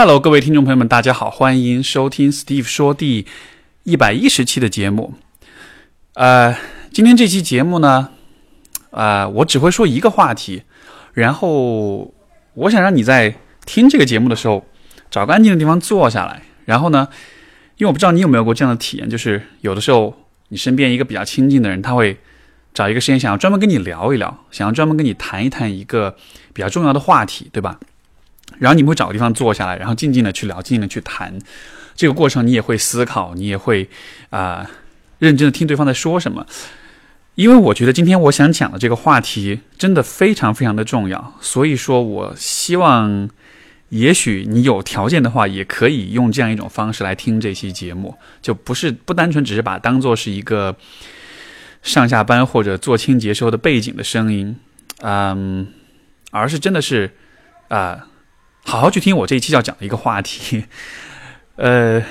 [0.00, 3.26] Hello，各位听众朋友们，大家好，欢迎收听 Steve 说第
[3.82, 5.14] 一百一十期的节目。
[6.14, 6.56] 呃，
[6.92, 8.10] 今天这期节目呢，
[8.92, 10.62] 啊，我只会说一个话题，
[11.14, 12.14] 然后
[12.54, 13.34] 我想让你在
[13.66, 14.64] 听这个节目的时候，
[15.10, 17.08] 找个安静的地方坐下来，然后呢，
[17.78, 20.16] 因为我不知道你有没有过这样的体验，就是有的时候
[20.50, 22.16] 你身边一个比较亲近的人，他会
[22.72, 26.16] 找一个时间想要专门跟你聊一聊，想要专门跟你谈一谈一个
[26.52, 27.80] 比较重要的话题，对吧？
[28.58, 31.38] 然后你们会找个地方坐下来，然后静静的去聊，静静的去谈。
[31.94, 33.88] 这个过程你也会思考，你也会
[34.30, 34.70] 啊
[35.18, 36.46] 认真的听对方在说什么。
[37.34, 43.28] 因为我觉得今天我想讲的这个话题真的非常非常的重要，所以说我希望，
[43.88, 50.76] 也许你有条件的话，也可以用这样一种方式来听这期节目，就不是不单纯只是把它当做是一个
[51.82, 54.56] 上下班或者做清洁时候的背景的声音，
[55.02, 55.66] 嗯，
[56.30, 57.12] 而是真的是
[57.68, 58.06] 啊。
[58.64, 60.64] 好好去听我这一期要讲的一个话题，
[61.56, 62.04] 呃，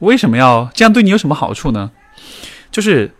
[0.00, 0.92] 为什么要这样？
[0.92, 1.90] 对你有什么好处呢？
[2.70, 3.12] 就是，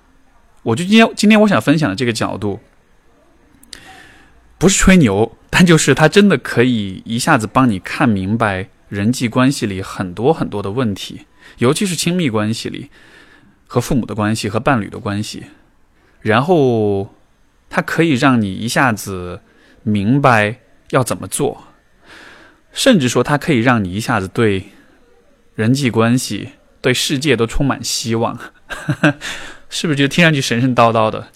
[0.62, 2.60] 我就今天今天我想分享的这个角度，
[4.58, 11.26] 不是吹牛，但就是它真的可以一下子帮你看明白人际关系里很多很多的问题，
[11.58, 12.90] 尤其是亲密关系里
[13.66, 15.44] 和父母的关系和伴侣的关系，
[16.20, 17.14] 然后
[17.68, 19.42] 它可以让你一下子
[19.82, 21.67] 明白要怎么做。
[22.78, 24.62] 甚至说，它可以让你一下子对
[25.56, 28.38] 人际关系、对世界都充满希望，
[29.68, 29.96] 是不是？
[29.96, 31.26] 觉得听上去神神叨叨的？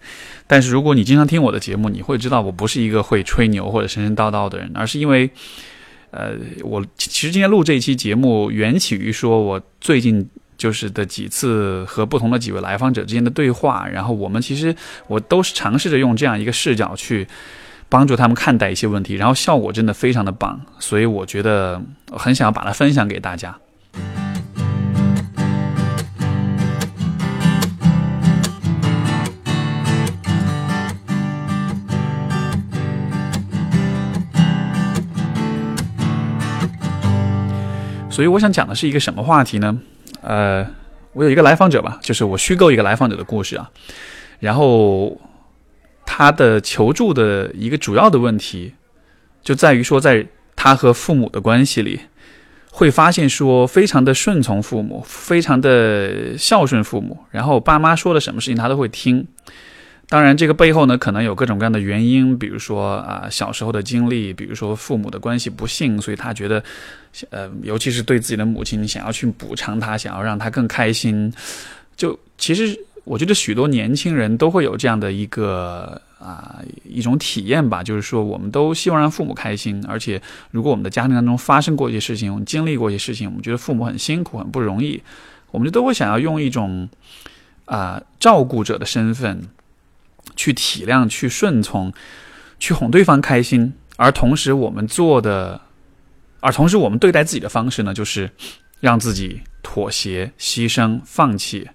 [0.47, 5.29] 但是如果你经常听我的节目，你会知道我不是一个会吹牛或者神神叨叨的人，而是因为，
[6.12, 10.25] 呃，我其实今天录这一期节目，缘起于说我最近
[10.56, 14.73] 就是的几次和不同的几位来访者之间的对话，然后我们其实
[15.09, 17.27] 我都是尝试着用这样一个视角去。
[17.93, 21.79] 帮助他们看待一些问题，然后效果真的非常的棒，所以我觉得
[22.11, 23.55] 很想要把它分享给大家。
[38.09, 39.78] 所以我想讲的是一个什么话题呢？
[40.22, 40.66] 呃，
[41.12, 43.71] 我有一个来访者吧，就是我虚构一个来访者的故事啊，
[44.41, 45.21] 然后。
[46.15, 48.75] 他的求助的一个主要的问题，
[49.43, 51.99] 就在于说，在他和父母的关系里，
[52.71, 59.27] 会发现说，非常的顺从父母，非常的孝顺父母，然后爸妈说的什么事情他都会听。
[60.06, 66.62] 当然，这个背后呢，可能有各种各样的原因，比如说啊，小时候的经历，比如说父母的关系不幸，所以他觉得，
[67.31, 71.33] 呃，尤其是对自己的母亲，想要去补偿他，想要让他更开心。
[71.97, 72.78] 就其实。
[73.05, 85.03] 我觉得许多年轻人都会有这样的一个啊一种体验吧，就是说我们都希望让父母开心，而且如果我们的家庭当中发生过一些事情，我们经历过一些事情，我们觉得父母很辛苦很不容易，
[85.51, 86.89] 我们就都会想要用一种
[87.65, 89.49] 啊照顾者的身份
[90.37, 91.93] 去体谅、去顺从、
[92.61, 95.61] 去哄对方开心，而同时我们做的，
[96.39, 98.31] 而同时我们对待自己的方式呢，就是
[98.79, 101.69] 让自己妥协、牺牲、放弃。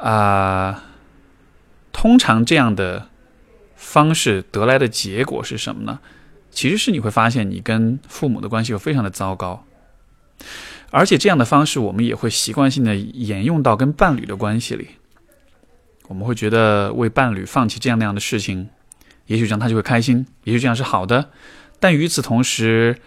[0.00, 0.84] 啊，
[1.92, 3.08] 通常这样的
[3.76, 6.00] 方式得来的结果是什么呢？
[6.50, 9.64] 其实是你会发现你跟父母的关系会非常的糟糕，
[10.90, 14.88] 而且这样的方式我们也会习惯性的沿用到跟伴侣的关系里。
[16.08, 18.68] 我们会觉得为伴侣放弃这样那样的事情，
[19.26, 21.30] 也许这样他就会开心，也许这样是好的。
[21.78, 22.98] 但与此同时，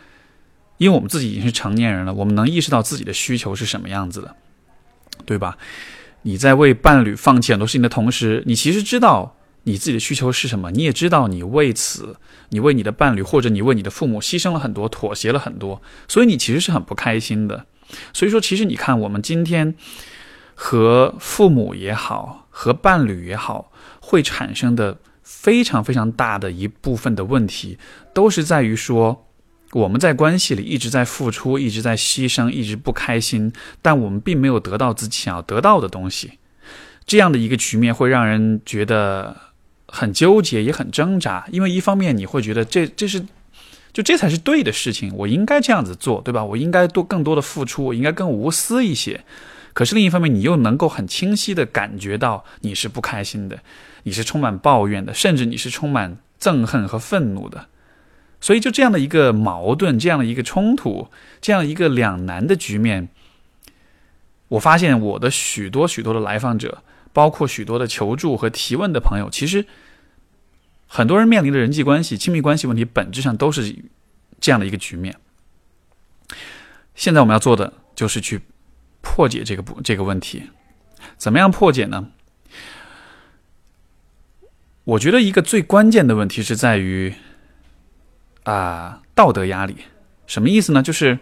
[0.78, 4.36] 因为我们自己已经是成年人了，我们能意识到自己的需求是什么样子的，
[5.26, 5.58] 对吧？
[6.24, 12.16] 你在为伴侣放弃很多事情的同时，你其实知道你自己的需求是什么，你也知道你为此，
[12.50, 17.66] 你为你的伴侣或者你为你的父母牺牲了很多，妥协了很多，所以你其实是很不开心的。
[18.14, 19.76] 所以说，其实你看，我们今天
[20.56, 27.78] 和父母也好，和伴侣也好，会产生的非常非常大的一部分的问题，
[28.14, 29.28] 都是在于说。
[29.74, 36.40] 我们在关系里一直在付出，一直在牺牲，一直不开心，但我们并没有得到自己想要得到的东西。
[37.06, 39.36] 这样的一个局面会让人觉得
[39.88, 41.46] 很纠结，也很挣扎。
[41.52, 43.26] 因为一方面你会觉得这这是
[43.92, 46.44] 就这才是对的事情，我应该这样子做，对吧？
[46.44, 49.24] 我应该多更多的付出，我应该更无私一些。
[49.74, 53.60] 可是另一方面，你又能够很清晰的感觉到你是不开心的，
[54.04, 57.66] 你是充满抱怨的，甚至你是充满憎恨和愤怒的。
[58.44, 61.08] 所以，就这样的一个矛盾，这样的一个冲突，
[61.40, 63.08] 这样一个两难的局面，
[64.50, 69.66] 我发现我的许多许多的来访者，包括许多的求助和提问的朋友，其实
[70.88, 73.74] 很多人面临的人际关系、亲密关系问题，本质上都是
[74.42, 75.16] 这样的一个局面。
[76.96, 78.42] 现在我们要做的就是去
[79.00, 80.44] 破解这个不这个问题。
[81.18, 82.10] 怎么样破解呢？
[84.84, 87.14] 我觉得一个最关键的问题是在于
[88.44, 89.76] 啊道德压力。
[90.26, 90.82] 什么意思呢？
[90.82, 91.20] 就是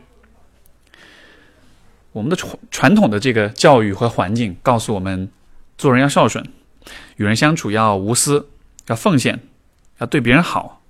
[2.12, 5.30] 我们的传传统的这个教育和环境告诉我们，
[5.78, 6.46] 做人要孝顺，
[7.18, 8.50] 与人相处要无私，
[8.88, 9.40] 要奉献，
[10.00, 10.82] 要对别人好。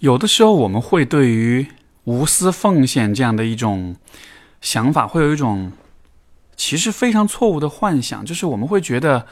[0.00, 1.66] 有的时候我们会对于
[2.04, 3.96] 无私奉献这样的一种
[4.60, 5.72] 想法，会有一种
[6.56, 9.26] 其实非常错误的幻想，就是我们会觉得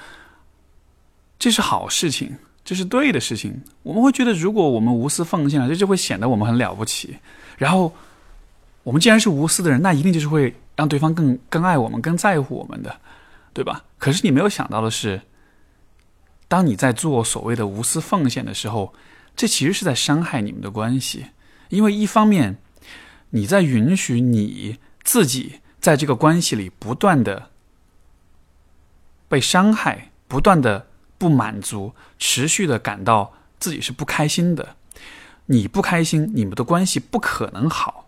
[1.38, 2.36] 这是好事情，
[2.66, 3.62] 这是对的事情。
[3.82, 7.16] 我们会觉得，如果我们无私奉献了，这就会显得我们很了不起。
[7.56, 7.94] 然后，
[8.82, 13.00] 我们既然是无私的人，那一定就是会让对方更更爱我们、更在乎我们的，
[13.54, 13.84] 对吧？
[13.96, 15.22] 可是你没有想到的是，
[16.46, 18.92] 当你在做所谓的无私奉献的时候。
[19.38, 21.26] 这其实是在伤害你们的关系，
[21.68, 22.56] 因为一方面，
[23.28, 27.50] 你在允许你自己在这个关系里不断的
[29.28, 30.86] 被伤害，不断的
[31.18, 34.76] 不满足，持续的感到自己是不开心的。
[35.46, 38.06] 你不开心，你们的关系不可能好。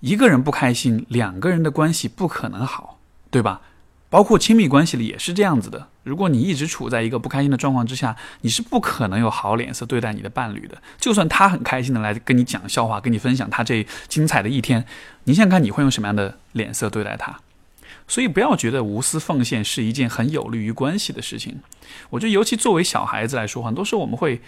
[0.00, 2.98] 一个人不开心，两个人的关系不可能好，
[3.30, 3.60] 对吧？
[4.08, 5.88] 包括亲密关系里也是这样子的。
[6.04, 10.80] 如果你一直处在一个不开心的状况之下，你是不可能有好脸色对待你的伴侣的。
[10.98, 14.84] 就算他很开心的来跟你讲笑话，跟你分享他这精彩的一天，
[15.24, 17.40] 你想想看你会用什么样的脸色对待他？
[18.08, 21.60] 所以不要觉得无私奉献是一件很有利于关系的事情。
[22.10, 24.40] 我觉得，尤其作为小孩子来说，很多时候我们会，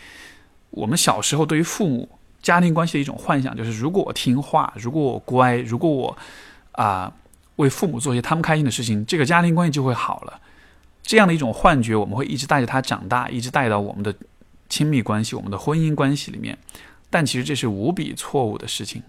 [0.71, 2.09] 我们小时候对于父母
[2.43, 6.19] 家庭关系的一种幻想，就是如果我听话，如果我乖，如果我
[6.73, 7.13] 啊。
[7.59, 10.41] 为父母做些他们开心的事情，这个家庭关系就会好了。
[11.03, 14.15] 这样的一种幻觉，我们会一直带着他长大，一直带到我们的
[14.69, 16.57] 亲密关系、我们的婚姻关系里面。
[17.11, 19.03] 但其实这是无比错误的事情。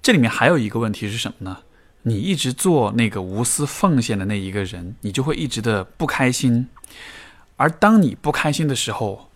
[0.00, 1.58] 这里面还有一个问题是什么呢？
[2.02, 6.68] 你一直做那个无私奉献的那一个人，你就会一直的不开心。
[7.56, 9.30] 而当你不开心的时候，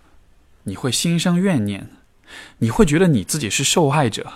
[0.65, 1.89] 你会心生怨念，
[2.59, 4.33] 你会觉得你自己是受害者。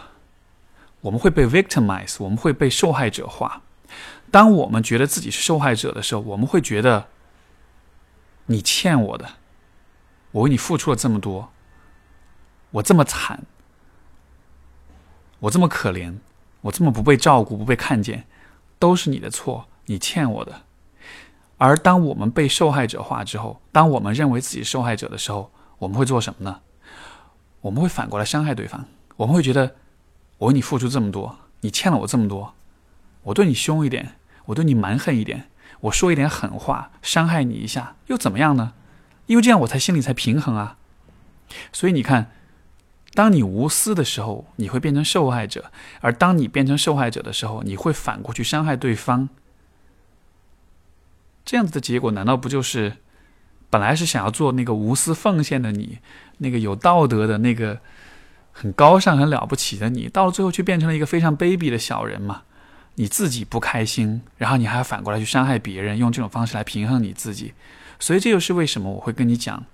[1.00, 3.62] 我们会被 victimize，我们会被受害者化。
[4.31, 7.09] 当我们觉得自己是受害者的时候，我们会觉得
[8.47, 9.31] 你欠我的，
[10.31, 11.50] 我为你付出了这么多，
[12.71, 13.43] 我这么惨，
[15.41, 16.19] 我这么可怜，
[16.62, 18.27] 我这么不被照顾、不被看见，
[18.79, 20.62] 都是你的错，你欠我的。
[21.59, 26.61] 而当我们被受害者化之后，当我们认为自己受害者的时候，我们会做什么呢？
[27.61, 28.87] 我们会反过来伤害对方，
[29.17, 29.77] 我们会觉得。
[30.39, 32.55] 我为你付出这么多，你欠了我这么多，
[33.25, 34.17] 我对你凶一点，
[34.47, 38.73] 我对你蛮横一点，我说一点狠话伤害你一下，又怎么样呢？
[39.27, 40.79] 因为这样我才心里才平衡啊。
[41.75, 42.33] 所以你看，
[43.15, 45.62] 当你无私的时候，你会变成受害者；
[46.01, 49.29] 而当你变成受害者的时候，你会反过去伤害对方。
[51.45, 52.99] 这样子的结果，难道不就是
[53.69, 55.99] 本来是想要做那个无私奉献的你，
[56.39, 57.81] 那个有道德的那个？
[58.53, 62.43] 很高尚、很了不起的你，到了最后却变成了一个非常卑鄙的小人吗？
[62.97, 67.55] 你自己不开心，然后你还要反过来去伤害别人，用这种方式来平衡你自己。
[68.01, 69.65] 所以这就是为什么我会跟你讲，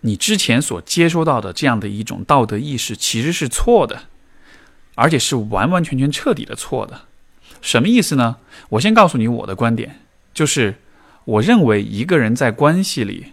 [0.00, 4.04] 你之前所接收到的这样的一种道德意识其实是错的，
[4.94, 7.02] 而且是完完全全彻底的错的。
[7.60, 8.36] 什么意思呢？
[8.70, 10.00] 我先告诉你我的观点，
[10.32, 10.76] 就是
[11.24, 13.32] 我认为一个人在关系里，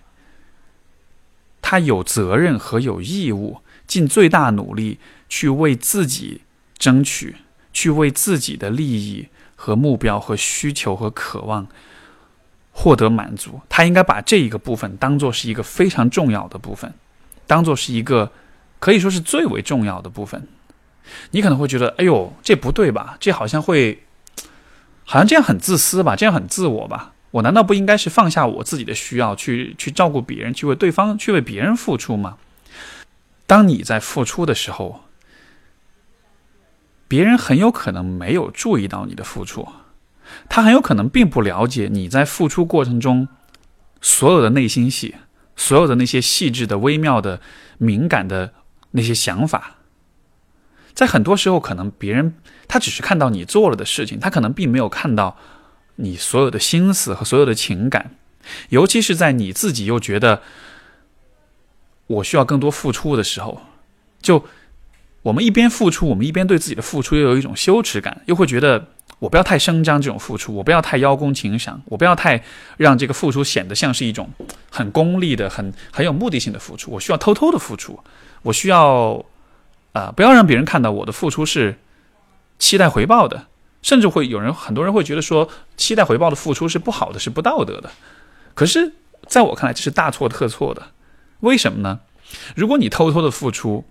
[1.61, 3.61] 他有责任和有义务。
[3.87, 6.41] 尽最大努力去为自己
[6.77, 7.37] 争取，
[7.71, 11.67] 去为自己的利益和目标和需求和渴望
[12.79, 13.59] 获得满足。
[13.67, 16.93] 他应该把这一个部分当做是一个非常重要的部分，
[17.47, 18.31] 当做是一个
[18.77, 20.47] 可以说是最为重要的部分。
[21.31, 23.17] 你可能会觉得，哎呦，这不对吧？
[23.19, 24.03] 这好像会，
[25.03, 26.15] 好像这样很自私吧？
[26.15, 27.13] 这样很自我吧？
[27.31, 32.37] 我难道不应该是放下我自己的需要，去去照顾别人，去为对方，去为别人付出吗？
[33.47, 35.03] 当你在付出的时候，
[37.07, 39.67] 别人很有可能没有注意到你的付出，
[40.49, 43.27] 他很有可能并不了解你在付出过程中
[44.01, 45.15] 所有的内心戏，
[45.55, 47.41] 所有的那些细致的、微妙的、
[47.77, 48.53] 敏感的
[48.91, 49.77] 那些想法。
[50.93, 52.35] 在很多时候，可能别人
[52.67, 55.37] 他只是看到你做了的事情，他可能并没有看到
[55.95, 58.11] 你所有的心思和所有的情感，
[58.69, 60.41] 尤其是在你自己又觉得。
[62.07, 63.59] 我需要更多付出的时候，
[64.21, 64.45] 就
[65.23, 68.87] 我们一边付出，我们一边对自己的付出又有一种羞耻感，又会觉得
[69.19, 72.41] 我不要太声张这种付出，我不要太邀功请赏，我不要太
[72.77, 74.29] 让这个付出显得像是一种
[74.71, 76.91] 很功利的、很很有目的性的付出。
[76.91, 77.99] 我需要偷偷的付出，
[78.43, 79.25] 我需要
[79.91, 81.77] 啊，不要让别人看到我的付出是
[82.59, 83.47] 期待回报的，
[83.81, 87.91] 甚至会有人很多人会觉得说，期待回报的付出是不好的，是不道德的。
[88.53, 88.93] 可是，
[89.27, 90.81] 在我看来，这是大错特错的。
[91.41, 91.99] 为什么呢？
[92.55, 93.85] 如果你偷偷的付出，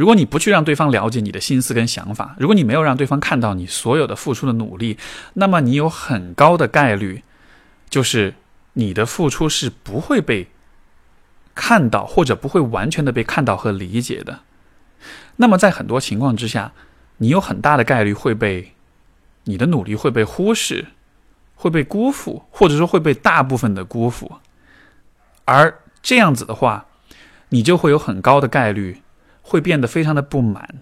[0.00, 4.96] 如果你不去让对方了解你的心思跟想法，如果你没有让对方看到你所有的付出的努力，
[5.34, 7.22] 那么你有很高的概率，
[7.90, 8.32] 就是
[8.72, 10.48] 你的付出是不会被
[11.54, 14.40] 看到，或者不会完全的被看到和理解的。
[15.36, 16.72] 那么在很多情况之下，
[17.18, 18.72] 你有很大的概率会被
[19.44, 20.86] 你的努力会被忽视，
[21.56, 24.32] 会被辜负，或者说会被大部分的辜负。
[25.44, 26.86] 而这样子的话，
[27.50, 29.02] 你就会有很高的概率
[29.50, 30.78] 会变得非常的不满，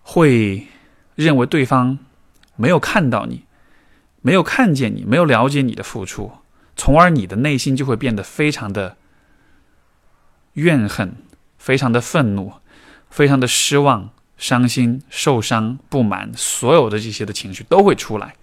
[0.00, 0.68] 会
[1.14, 1.98] 认为对方
[2.56, 3.44] 没有看到你，
[4.22, 6.32] 没有看见你，没有了解你的付出，
[6.76, 8.96] 从而你的内心就会变得非常的
[10.54, 11.16] 怨恨，
[11.58, 12.54] 非常的愤怒，
[13.10, 18.34] 非常的失望、伤心、受伤、不满，所有的这些的情绪都会出来。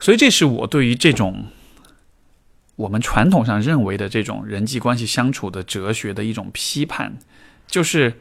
[0.00, 1.46] 所以，这是我对于这种。
[2.76, 7.18] 我们传统上认为的这种人际关系相处的哲学的一种批判，
[7.66, 8.20] 就是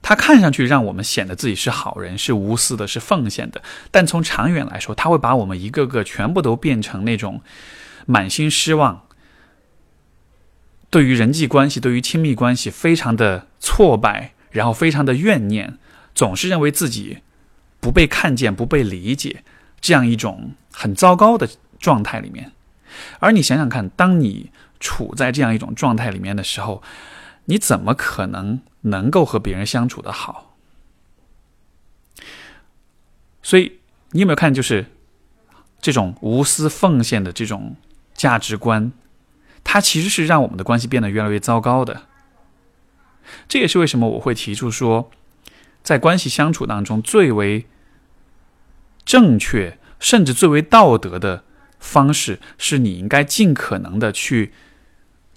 [0.00, 7.42] 它看上去让我们显得自己是好人、是无私的、是奉献的，但从长远来说，它会把我们一个个全部都变成那种
[8.06, 9.06] 满心失望，
[10.90, 15.78] 对于人际关系、对于亲密关系非常的挫败，然后非常的怨念，
[16.14, 17.18] 总是认为自己
[17.80, 19.42] 不被看见、不被理解，
[19.80, 21.48] 这样一种很糟糕的
[21.78, 22.52] 状态里面。
[23.18, 26.82] 而你想想看，当你处在这样一种状态里面的时候，
[27.46, 30.56] 你怎么可能能够和别人相处的好？
[33.42, 33.80] 所以
[34.12, 34.86] 你有没有看，就是
[35.80, 37.76] 这种无私奉献的这种
[38.14, 38.92] 价值观，
[39.62, 42.02] 它其实是让我们的关系变得越来越糟糕的。
[43.48, 45.10] 这也是为什么我会提出说，
[45.82, 47.66] 在关系相处当中最为
[49.04, 51.44] 正确，甚至最为道德的。
[51.84, 54.54] 方式是你应该尽可能的去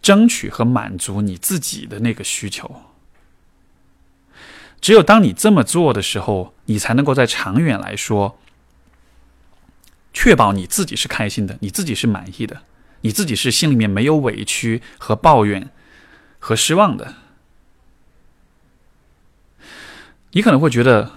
[0.02, 2.84] 争取和满足你自己的那个需求。
[4.80, 8.40] 只有当你这么做的时候，你才能够在长远来说
[10.14, 12.64] 确保你自己是开心的，你自己是满意的，
[13.02, 15.70] 你自己是心里面没有委屈和抱怨
[16.40, 17.16] 和失望的。
[20.32, 21.12] 你可能会觉得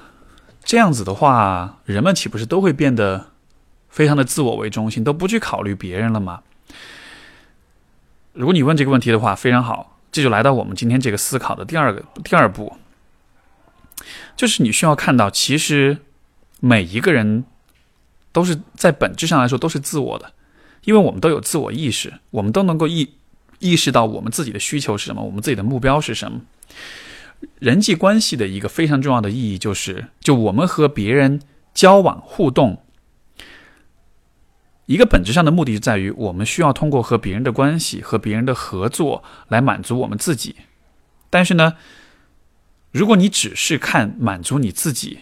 [0.64, 3.29] 这样子的话，人们岂不是都会变得？
[3.90, 6.42] 非常的自我为中心，都不去考虑别人了吗？
[8.32, 12.76] 如果你问这个问题的话，非常好，这就来到我们今天这个思考的第二个第二步，
[14.36, 15.98] 就是你需要看到，其实
[16.60, 17.44] 每一个人
[18.30, 20.32] 都是在本质上来说都是自我的，
[20.84, 23.14] 因为我们都有自我意识，我们都能够意
[23.58, 26.40] 意识到我们自己的需求是什么，我们自己的目标是什么。
[27.58, 31.40] 人际关系的一个非常重要的意义就是，就我们和别人
[31.74, 32.80] 交往互动。
[34.90, 40.56] 一个本质上的目的在于，我们需要通过和别人的关系、和别人的合作来满足我们自己。
[41.30, 41.74] 但是呢，
[42.90, 45.20] 如果你只是看满足你自己，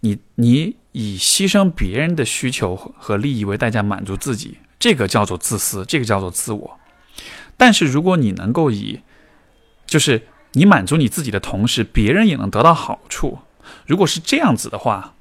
[0.00, 6.80] 你你以牺牲别人的需求和利益为代价满足自己，这个叫做自私，这个叫做自我。
[7.56, 9.02] 但是如果你能够以，
[9.86, 13.38] 就是你满足你自己的同时，别人也能得到好处，
[13.86, 15.14] 如果是这样子的话。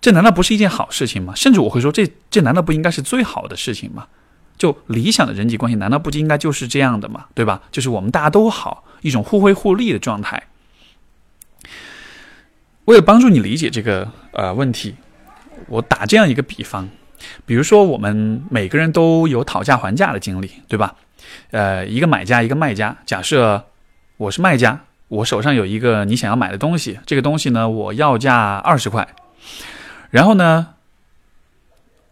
[0.00, 1.34] 这难道不是一件好事情吗？
[1.34, 4.06] 甚至我会说，这这难道不应该是最好的事情吗？
[4.56, 7.26] 就理想的人际关系，难道不应该就是这样的吗？
[7.34, 7.62] 对吧？
[7.70, 10.42] 就是我们大家都好，一种互惠互利的状态。
[12.86, 14.94] 为了帮助你理解这个呃问题，
[15.68, 16.88] 我打这样一个比方，
[17.46, 20.94] 比如说我们每个人都有讨价还价的经历，对吧？
[21.50, 22.96] 呃，一个买家，一个卖家。
[23.06, 23.66] 假设
[24.16, 29.06] 我是卖家，我手上有一个你想要买的东西，这个东西呢，我要价二十块。
[30.10, 30.74] 然后呢，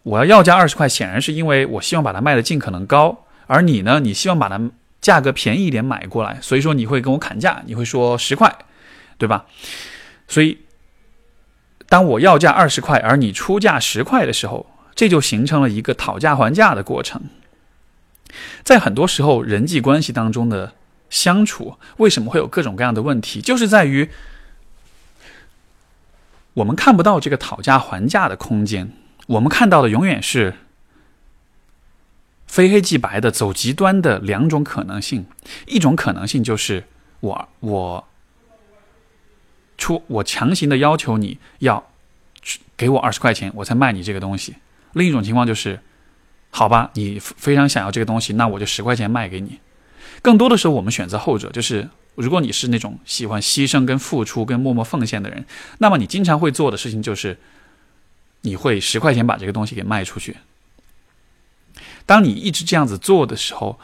[0.03, 8.57] 我要要价二十块，显然是因为我希望把它卖的尽可能高，而你呢，你希望把它价格便宜一点买过来，所以说你会跟我砍价，你会说十块，
[9.17, 9.45] 对吧？
[10.27, 10.59] 所以，
[11.87, 14.65] 当我要价二十块，而你出价十块的时候，
[14.95, 17.21] 这就形成了一个讨价还价的过程。
[18.63, 20.73] 在很多时候，人际关系当中的
[21.09, 24.09] 相处，为什么会有各种各样的问题，就是在于。
[26.55, 28.91] 我们看不到这个讨价还价的空间，
[29.27, 30.55] 我们看到的永远是
[32.47, 35.25] 非黑即白的、走极端的两种可能性。
[35.67, 36.85] 一种可能性就是
[37.19, 38.07] 我我
[39.77, 41.87] 出我强行的要求你要
[42.75, 44.55] 给我二十块钱，我才卖你这个东西。
[44.93, 45.79] 另一种情况就是，
[46.49, 49.59] 好吧，你非常想要这个东西，那我就十块钱卖给你。
[50.21, 55.45] 更多的时候，我们选择后者，就是如果你是那种喜欢牺牲、跟付出、跟默默奉献的人，
[55.77, 57.37] 那么你经常会做的事情就是，
[58.41, 60.37] 你会十块钱把这个东西给卖出去。
[62.05, 63.79] 当你一直这样子做的时候，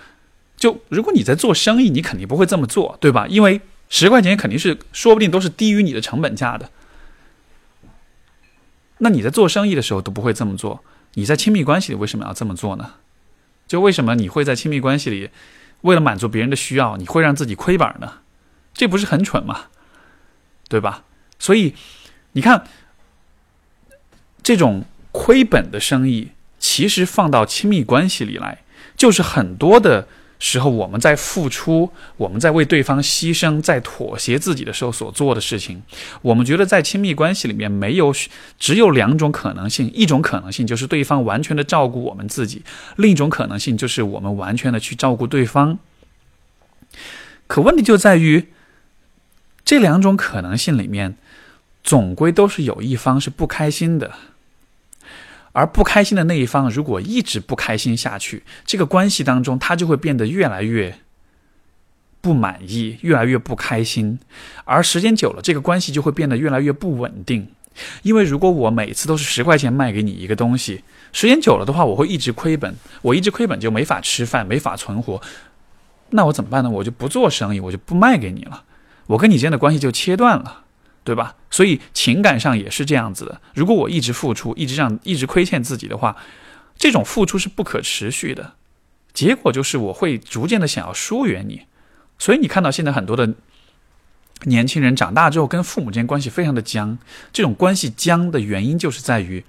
[0.57, 3.27] 就如果你在做生意，你肯定不会这么做，对吧？
[3.27, 6.69] 因为十块钱肯定是说不定都是低于你的成本价的。
[8.97, 12.95] 那你在做生意的时候都不会这么做，你在亲密关系里为什么要这么做呢？
[13.67, 15.29] 就为什么你会在亲密关系里，
[15.85, 18.21] 为了满足别人的需要，你会让自己亏本呢？
[18.73, 19.67] 这不是很蠢吗？
[20.67, 21.03] 对吧？
[21.37, 21.75] 所以
[22.31, 22.65] 你看，
[24.41, 28.63] 这种亏本的生意，其实放到亲密关系里来，
[28.97, 30.07] 就是很多的
[30.47, 35.81] 时候我们在付出，我们在为对方牺牲，在妥协自己的时候所做的事情。
[36.21, 38.13] 我们觉得在亲密关系里面没有，
[38.59, 42.59] 只有两种可能性：一种可能性就是对方完全的照顾我们自己；
[42.97, 45.79] 另一种可能性就是我们完全的去照顾对方。
[47.47, 48.49] 可问题就在于。
[49.65, 51.17] 这两种可能性里面，
[51.83, 54.11] 总归都是有一方是不开心的，
[55.55, 60.93] 而不开心的那一方，如果一直不开心下去，这个关系当中，他就会变得越来越
[62.19, 64.19] 不满意，越来越不开心，
[64.65, 67.47] 而时间久了，这个关系就会变得越来越不稳定。
[68.03, 70.83] 因为如果我每次都是十块钱卖给你一个东西，
[71.13, 75.21] 时间久了的话，我会一直亏本，我一直亏本就没法吃饭，没法存活，
[76.09, 76.69] 那我怎么办呢？
[76.69, 78.65] 我就不做生意，我就不卖给你了。
[79.07, 80.64] 我跟你之间的关系就切断了，
[81.05, 81.35] 对吧？
[81.49, 83.39] 所以情感上也是这样子的。
[83.53, 86.17] 如果我一直付出，一直让一直亏欠自己的话，
[86.77, 88.55] 这种付出是不可持续的。
[89.13, 91.61] 结果就是我会逐渐的想要疏远你。
[92.19, 93.33] 所以你看到现在很多的
[94.43, 96.97] 年轻人长大之后跟父母之间关系非常的僵，
[97.31, 99.45] 这种关系僵的原因就是在于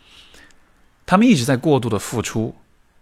[1.07, 2.55] 他们一直在过度的付出，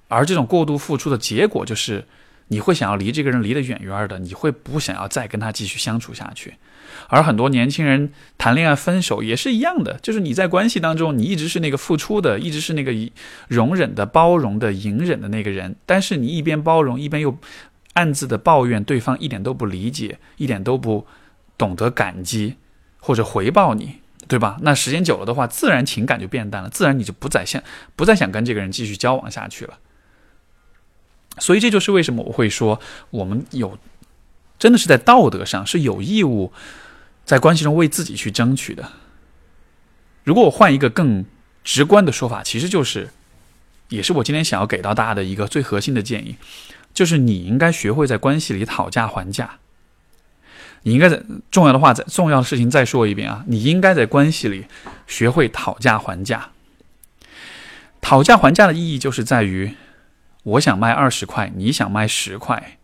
[0.09, 2.07] 而这种过度付出的结果就是。
[2.49, 6.53] 你会想要离这个人离得远远的，你会不想要再跟他继续相处下去。
[7.09, 12.93] 而很多年轻人谈恋爱分手也是一样的，就是你在关系当中，你一直是那个付出的，一直是那个
[13.49, 17.39] 容忍的、包容的、隐忍的那个人，但是你一边包容，一边又
[17.95, 21.07] 暗自的抱怨对方一点都不理解，一点都不
[21.57, 22.57] 懂得感激
[22.99, 24.57] 或者回报你，对吧？
[24.63, 27.63] 那时间久了的话，自然情感就变淡了，自然你就不再想
[27.95, 29.79] 不再想跟这个人继续交往下去了。
[31.39, 33.79] 所以这就是为什么我会说，我们有
[34.59, 36.53] 真的是在道德上是有义务
[37.25, 38.93] 在关系中为自己去争取的。
[40.23, 41.25] 如果我换一个更
[41.63, 43.11] 直观的说法，其实就是，
[43.89, 46.37] 也是我今天想要给到大家的一个最核心的建议，
[46.93, 49.59] 就是你应该学会在关系里讨价还价。
[50.83, 53.43] 你应该在重要的话，在重要的事情再说一遍啊！
[53.47, 54.67] 你应该在关系里
[55.07, 56.51] 学会讨价还价。
[58.03, 59.75] 讨价还价的意义就是在于。
[60.43, 62.77] 我想卖二十块，你想卖十块。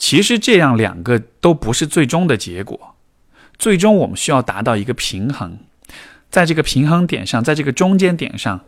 [0.00, 2.96] 其实这样两个都不是最终的结果，
[3.58, 5.58] 最终我们需要达到一个平衡，
[6.30, 8.64] 在这个平衡点上，在这个中间点上，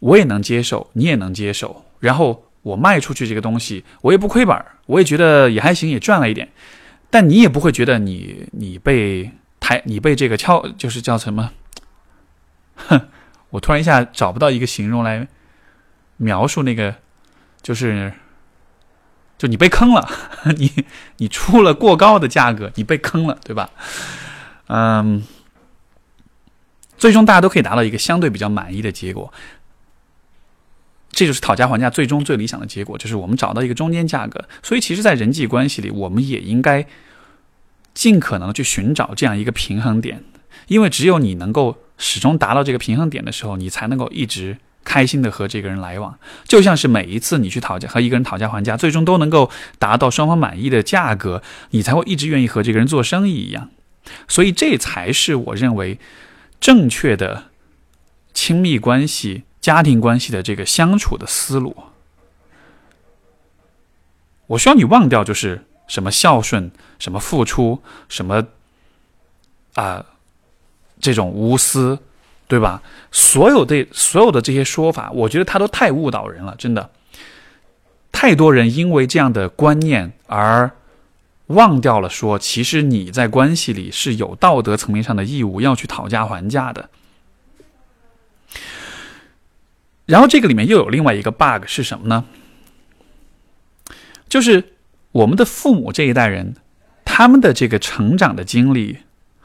[0.00, 6.46] 我也能接受，你也能接受，然后我卖出去这个东西，我也不亏本，我也觉得也还行，也赚了一点，
[7.08, 11.50] 但你也不会觉得你你被抬，你被这个敲，就是叫什么？
[12.76, 13.00] 哼，
[13.48, 15.26] 我突然一下找不到一个形容来。
[16.18, 16.94] 描述那个，
[17.60, 18.10] 就是，
[19.38, 20.08] 就你被坑了，
[20.56, 20.72] 你
[21.18, 23.70] 你出了过高的价格，你被坑了，对吧？
[24.68, 25.22] 嗯，
[26.96, 29.32] 最终大家都可以达到一个相对比较满意的结果，
[31.10, 34.42] 这就是讨价还价最终最理想的结果，就是我们找到一个中间价格。
[34.62, 36.86] 所以，其实，在人际关系里，我们也应该
[37.92, 40.24] 尽可能去寻找这样一个平衡点，
[40.68, 44.58] 因为只有你能够始终达到这个平衡点的时候，你才能够一直。
[44.86, 53.68] 开心的和这个人来往，就像是每一次你去讨价和一个人讨价还价，最终都能够达到双方满意的价格，你才会一直愿意和这个人做生意一样。
[54.28, 55.98] 所以这才是我认为
[56.60, 57.46] 正确的
[58.32, 61.76] 亲密关系、家庭关系的这个相处的思路。
[64.46, 66.70] 我需要你忘掉就是什么孝顺、
[67.00, 68.46] 什么付出、什么
[69.74, 70.06] 啊
[71.00, 71.98] 这种无私。
[72.48, 72.80] 对吧？
[73.10, 76.90] 所有的所有的这些说法，我觉得他都太误导人了，真的。
[78.12, 80.70] 太多人因为这样的观念而
[81.48, 86.88] 忘掉了说，其实你在关系里是有道德层面上的义务要去讨价还价的。
[90.06, 92.24] 然后这个里面又有另外一个 bug 是什么呢？
[94.28, 94.72] 就是
[95.10, 96.54] 我们的父母这一代人，
[97.04, 98.98] 他们的这个成长的经历。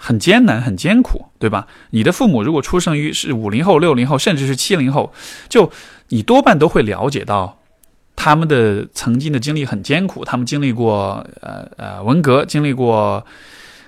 [0.04, 1.68] 很艰难，很艰苦，对吧？
[1.92, 5.14] 你的父母如果出生于是五零后、六零后，甚至是七零后，
[5.48, 5.72] 就
[6.10, 7.60] 你多半都会了解到，
[8.16, 13.24] 他们的曾经的经历很艰苦，他们经历过呃呃文革，经历过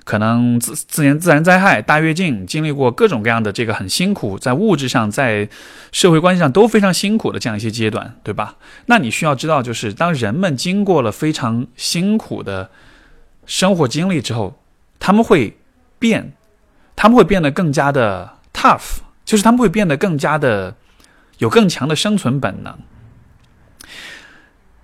[0.04, 5.48] 可能自自然自然灾害、大跃进，经历过各种各样的这个很辛苦，在物质上、在
[5.90, 8.54] 社会关系上都非常辛苦的这样一些阶段，对吧？
[8.86, 12.70] 那你需要知道，就是当人们经过了非常辛苦的
[13.46, 14.60] 生活经历之后，
[15.00, 15.56] 他们会
[16.04, 16.34] 变，
[16.94, 20.76] 他们会变得更加的 tough，就是他们会变得更加的
[21.38, 22.78] 有更强的生存本能。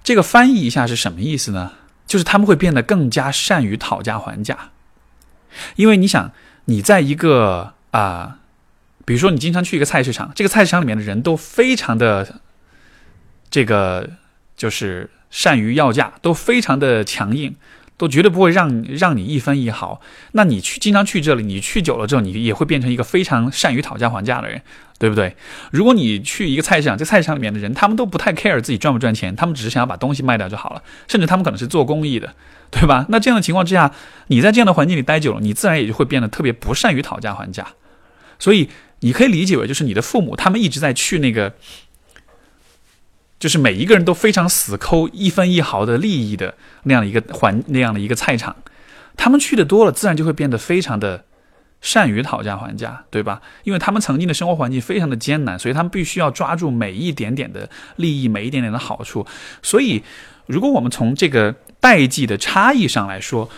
[0.03, 1.73] 这个翻译一下是什么意思呢？
[2.07, 4.71] 就是他们会变得更加善于讨价还价，
[5.77, 6.33] 因为你想，
[6.65, 8.39] 你在一个啊，
[9.05, 12.41] 比如说你经常去一个菜市场，这个菜市场里面的人都非常的
[13.51, 14.09] 这个
[14.57, 17.55] 就是善于要价，都非常的强硬。
[18.01, 20.01] 都绝对不会让让你一分一毫。
[20.33, 24.63] 那你去经常去这里，你去久了之后，你也会变成一个非常善于讨价还价的人，
[24.99, 25.37] 对不对？
[25.71, 32.35] 如果你去一个菜市场，这菜市场里面的人，他们都不太 care 自己赚不赚钱，他们只是想要把东西卖掉就好了，甚至他们可能是做公益的，
[32.71, 33.05] 对吧？
[33.11, 33.93] 那这样的情况之下，
[34.29, 37.67] 你在这样的环境里待久了，你自然也就会变得特别不善于讨价还价。
[38.39, 41.53] 所以你可以理解为，就是你的父母他们一直在去那个。
[43.41, 48.55] 就是每一个人都非常死抠一分一毫的利益的那样的一个环那样的一个菜场，
[49.17, 51.25] 他们去的多了，自然就会变得非常的
[51.81, 53.41] 善于讨价还价，对吧？
[53.65, 59.27] 因为他们曾经的生活环境非常的艰难，所以他们必须要抓住每一点点的利益，每一点点的好处。
[59.63, 60.03] 所以，
[60.45, 63.49] 如果我们从这个代际的差异上来说，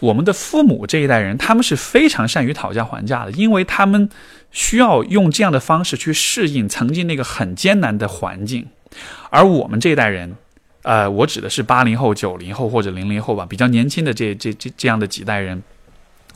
[0.00, 4.10] 我们的父母这一代人，他们是非常善于讨价还价的，因为他们
[4.50, 8.66] 需要用这样的方式去适应曾经那个很艰难的环境。
[9.30, 10.36] 而我们这一代人，
[10.82, 15.62] 呃，我指的是八零后、九零后或者零零后吧，比较年轻的这这这这样的几代人，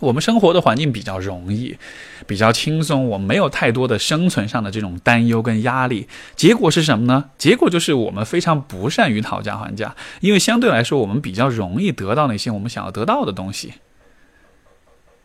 [0.00, 1.78] 我们生活的环境比较容易，
[2.26, 6.08] 比较轻松，我们没有太多的生存上的这种担忧跟压力。
[6.36, 7.30] 结果是什么呢？
[7.38, 13.74] 结果就是我们非常不善于讨价还价，因为相对来说，我们比较容易得到那些我们想要得到的东西。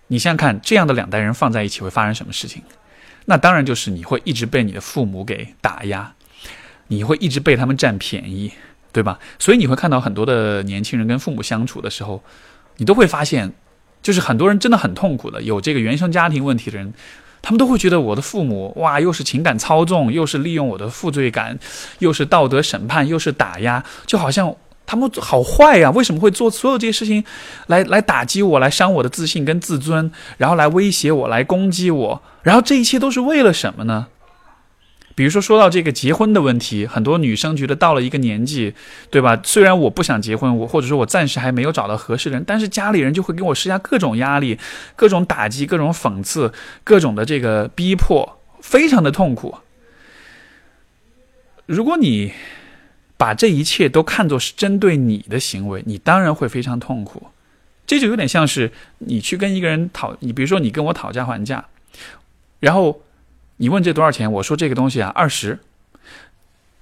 [0.07, 2.61] 你想想看，这样的两代人放在一起会发生什么事情？
[3.25, 6.13] 那当然就是你会一直被你的父母给打压。
[6.87, 8.51] 你会一直被他们占便宜，
[8.91, 9.19] 对吧？
[9.39, 12.23] 所以你会看到很多的年轻人跟父母相处的时候，
[12.77, 13.51] 你都会发现，
[14.01, 15.41] 就是很多人真的很痛苦的。
[15.41, 16.93] 有这个原生家庭问题的人，
[17.41, 21.57] 他们都会觉得我的父母哇，又是情感操纵，又是利用我的负罪感，
[21.99, 25.91] 又是道德审判，又是打压，就好像他们好坏呀！
[25.91, 27.23] 为什么会做所有这些事情，
[27.67, 34.07] 来 来打击我，来伤我的自信跟自尊，然后来威胁我，来攻击我，然后这一切都是为了什么呢？
[35.17, 38.75] 比如说，说到这个结婚的问题，很多女生觉得到了一个年纪，
[39.09, 39.41] 对吧？
[39.43, 44.59] 虽然我不想结婚，我或者说我暂时还没有找到合适的人，但是家里人就会给我施加各种压力、
[44.95, 46.53] 各种打击、各种讽刺、
[46.83, 49.55] 各种的这个逼迫，非常的痛苦。
[51.65, 52.33] 如果你
[53.17, 57.25] 把这一切都看作是针对你的行为，你当然会非常痛苦。
[57.87, 61.65] 这就有点像是你去跟一个人讨，你比如说你跟我讨价还价，
[62.59, 63.01] 然后。
[63.57, 64.31] 你问这多少钱？
[64.31, 65.59] 我说这个东西啊，二十。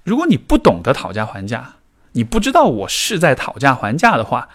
[0.04, 1.74] 如果你不懂得讨价还价，
[2.12, 4.48] 你不知道我是在讨价还价的话，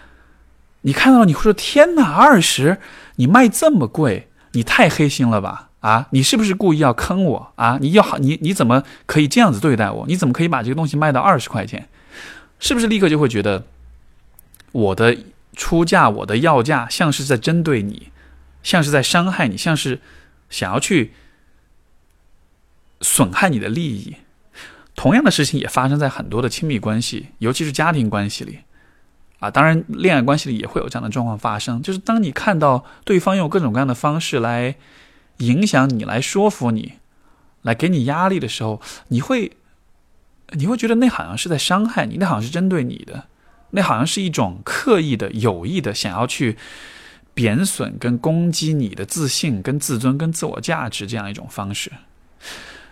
[0.82, 2.78] 你看到了你会说：“天哪，二十！
[3.16, 5.68] 你卖这么贵，你太黑心了吧？
[5.80, 7.78] 啊，你是不是故意要坑我啊？
[7.80, 10.06] 你要好，你你怎么可以这样子对待我？
[10.08, 11.88] 你怎么可以把这个东西卖到二十块钱？
[12.58, 13.64] 是不是立刻就会觉得
[14.72, 15.18] 我的
[15.54, 18.10] 出价、我的要价像是在针对你，
[18.62, 20.00] 像是在伤害你，像是
[20.48, 21.12] 想要去？”
[23.02, 24.16] 损害你的利益，
[24.94, 28.60] 同样的事情也发生在很多的亲密关系，尤其是家庭关系里，
[29.40, 31.82] 啊，当然恋爱关系里也会有这样的状况发生。
[31.82, 34.76] 就是当你看到对方用各种各样的方式来
[35.38, 36.94] 影响你、来说服你、
[37.62, 39.52] 来给你压力的时候，你会，
[40.50, 43.26] 你会觉得那好像是在伤害你，那好像是针对你的，
[43.70, 46.56] 那好像是一种刻意的、有意的想要去
[47.34, 51.90] 贬损跟攻击你的自信、跟自尊、跟自我价值这样一种方式。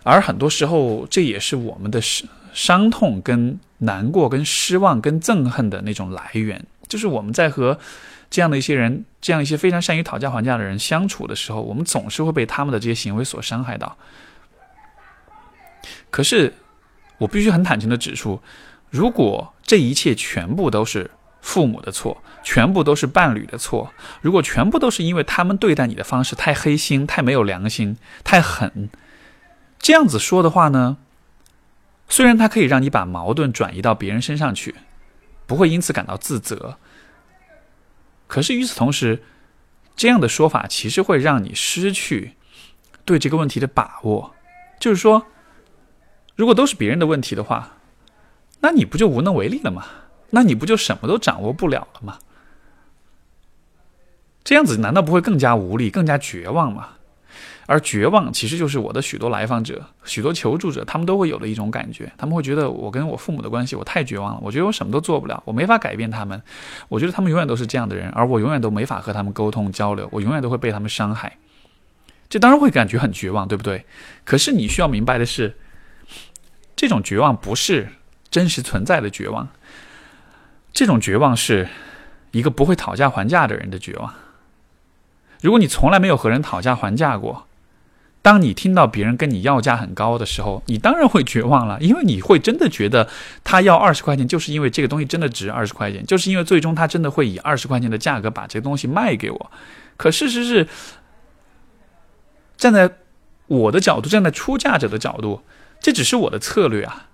[0.03, 6.65] 而很多时候，这也是我们的伤伤痛、跟难过、跟失望、跟憎恨的那种来源。
[6.89, 7.79] 就是我们在和
[8.29, 13.97] 这样的一些人、这样一些非常善于讨价还价的人相处的时候，我们总是会被他们的这些行为所伤害到。
[16.11, 16.53] 可是，
[17.19, 18.41] 我必须很坦诚的指出，
[18.91, 21.11] 如果这一切全部都是
[21.41, 28.91] 父母的错，全部都是伴侣的错，如果全部都是因为他们对待你的方式太黑心、太没有良心、太狠。
[29.81, 30.99] 这样子说的话呢，
[32.07, 34.77] 虽然它可以让你把矛盾转移到别人身上去，
[35.47, 36.77] 不会因此感到自责，
[38.27, 39.23] 可是与此同时，
[39.97, 42.37] 这样的说法其实会让你失去
[43.05, 44.35] 对这个问题的把握。
[44.79, 45.27] 就是说，
[46.37, 47.79] 如果都是别人的问题的话，
[48.61, 49.87] 那你不就无能为力了吗？
[50.31, 52.19] 那你不就什么都掌握不了了吗？
[54.45, 56.97] 这样子难道不会更加无力、更加绝望吗？
[57.71, 62.11] 而绝望其实就是我的许多来访者、许多求助者，他们都会有的一种感觉。
[62.19, 64.41] 他们会觉得我跟我父母的关系，我太绝望了。
[64.43, 66.43] 我觉得我什么都做不了，我没法改变他们。
[66.89, 70.09] 我觉得他们永远都是这样的人，而我永远都没法和他们沟通交流。
[70.11, 71.39] 我永远都会被他们伤害。
[72.29, 73.87] 这当然会感觉很绝望，对不对？
[74.25, 75.57] 可是你需要明白的是，
[76.75, 77.91] 这种绝望不是
[78.33, 79.49] 真实存在的绝望。
[80.73, 81.69] 这种绝望是
[82.33, 84.13] 一个不会讨价还价的人的绝望。
[85.41, 87.47] 如果你从来没有和人讨价还价过，
[88.23, 93.09] 当你听到别人跟你要价很高的时候，你当然会绝望了，因为你会真的觉得
[93.43, 99.51] 他要二十块钱，就是因为这个东西真的值二十块钱，就是因为最终他真的会以二十块钱的价格把这个东西卖给我。
[99.97, 100.69] 可事实是，
[102.59, 102.91] 站在
[103.47, 105.43] 我的角度，站在出价者的角度，
[105.81, 107.09] 这只是我的策略啊，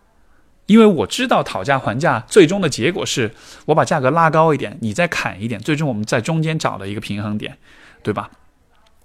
[0.66, 3.33] 因为我知道讨价还价最终的结果是
[3.66, 7.59] 我把价格拉高一点，你再砍一点，最终我们在中间找了一个平衡点，
[8.03, 8.31] 对吧？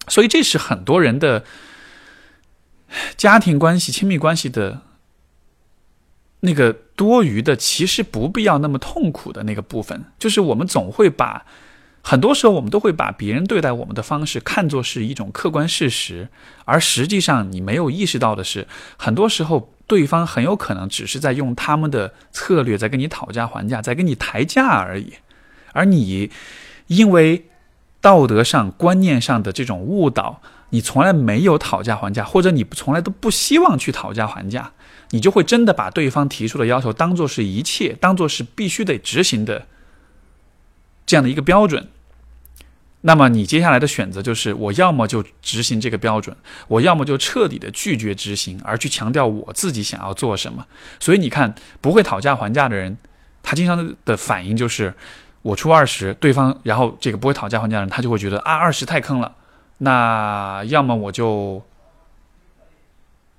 [0.07, 1.43] 所以这是很多人的。
[3.15, 4.81] 家庭关系、亲密关系的
[6.41, 11.45] 那个多余的，其实不必要那么痛苦的那个部分，就是我们总会把
[12.01, 16.29] 很多时候我们都会把别人对待我们的方式看作是一种客观事实，
[16.65, 25.13] 而实际上你没有意识到的是，很多时候对方很有可能只是在用他们的策略在跟你讨价还价，在跟你抬价而已，
[25.73, 26.31] 而你
[26.87, 27.45] 因为
[28.01, 30.41] 道德上、观念上的这种误导。
[30.71, 34.71] 你从来没有讨价还价，或者你从来都不希望去讨价还价，
[35.11, 39.67] 你就会真的把对方提出的要求当做是一切，当做是必须得执行的
[41.05, 41.87] 这样的一个标准。
[43.01, 50.65] 那么你接下来的选择就是，我要么就执行这个标准，我要么就彻底的拒绝执行，而去强调我自己想要做什么。
[50.99, 52.95] 所以你看，不会讨价还价的人，
[53.41, 54.93] 他经常的反应就是，
[55.41, 59.35] 我出二十，对方，然后这个不会讨价还价的人，他就会觉得啊，二十太坑了。
[59.83, 61.63] 那要么我就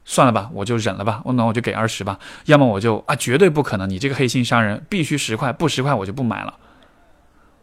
[0.05, 2.19] 算了吧，我就忍了吧，我那我就给二十吧。
[2.47, 6.59] 要么我就啊，绝对不可能，你这个黑心商人必须十块，不十块我就不买了，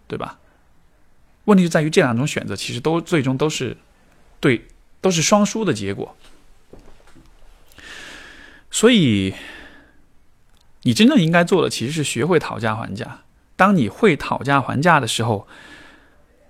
[0.07, 0.39] 对吧？
[1.43, 3.75] 问题就在于这两种选择其实都最终都是
[4.39, 4.65] 对，
[5.01, 6.15] 都是双输的结果。
[8.71, 9.33] 所以，
[10.83, 13.23] 你真正应该做的其实是学会讨价还价。
[13.57, 15.45] 当你会讨价还价的时候。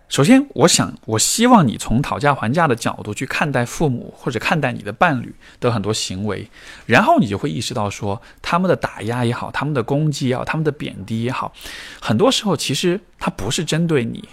[0.10, 6.50] 首先，我想，我希望你从讨价还价的角度去看待父母或者看待你的伴侣的很多行为，
[6.88, 11.54] 然后你就会意识到，说他们的打压也好，他们的攻击也好，他们的贬低也好，
[12.02, 14.28] 很多时候其实他不是针对你，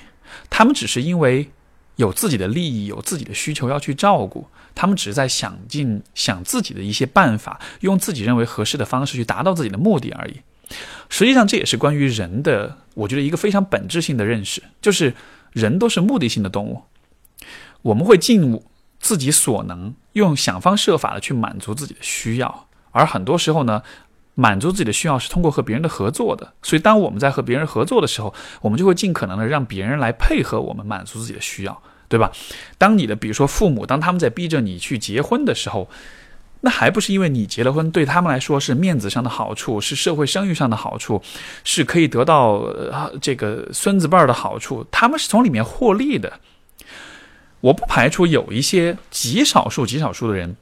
[0.48, 1.50] 他们只是因为
[1.96, 10.40] 有自己的利益、有自己的需求要去照顾，他们只是在想尽想自己的一些办法，用自己认为合适的方式去达到自己的目的而已。
[11.10, 15.12] 实际上，这也是关于人的，我觉得一个非常本质性的认识，就是。
[15.57, 16.83] 人都是目的性的动物，
[17.81, 18.61] 我们会尽
[19.01, 22.69] 自己所能，用想方设法的去满足自己的需要。
[22.90, 23.83] 而很多时候呢，
[24.35, 26.53] 满足自己的需要是通过和别人的合作的。
[26.62, 32.31] 所以，当我们在和别人合作的时候，我们就会尽可能的让别人来配合我们满足自己的需要，对吧？
[32.77, 35.88] 当你的比如说父母，当他们在逼着你去结婚的时候。
[36.66, 41.22] 那还不是因为你结了婚，对他们来说是面子上的好处，是社会声誉上的好处，
[41.62, 42.68] 是可以得到
[43.20, 46.40] 这个孙子辈儿的好处，他们是从里面获利的。
[47.61, 50.57] 我不排除有一些极少数、极少数的人，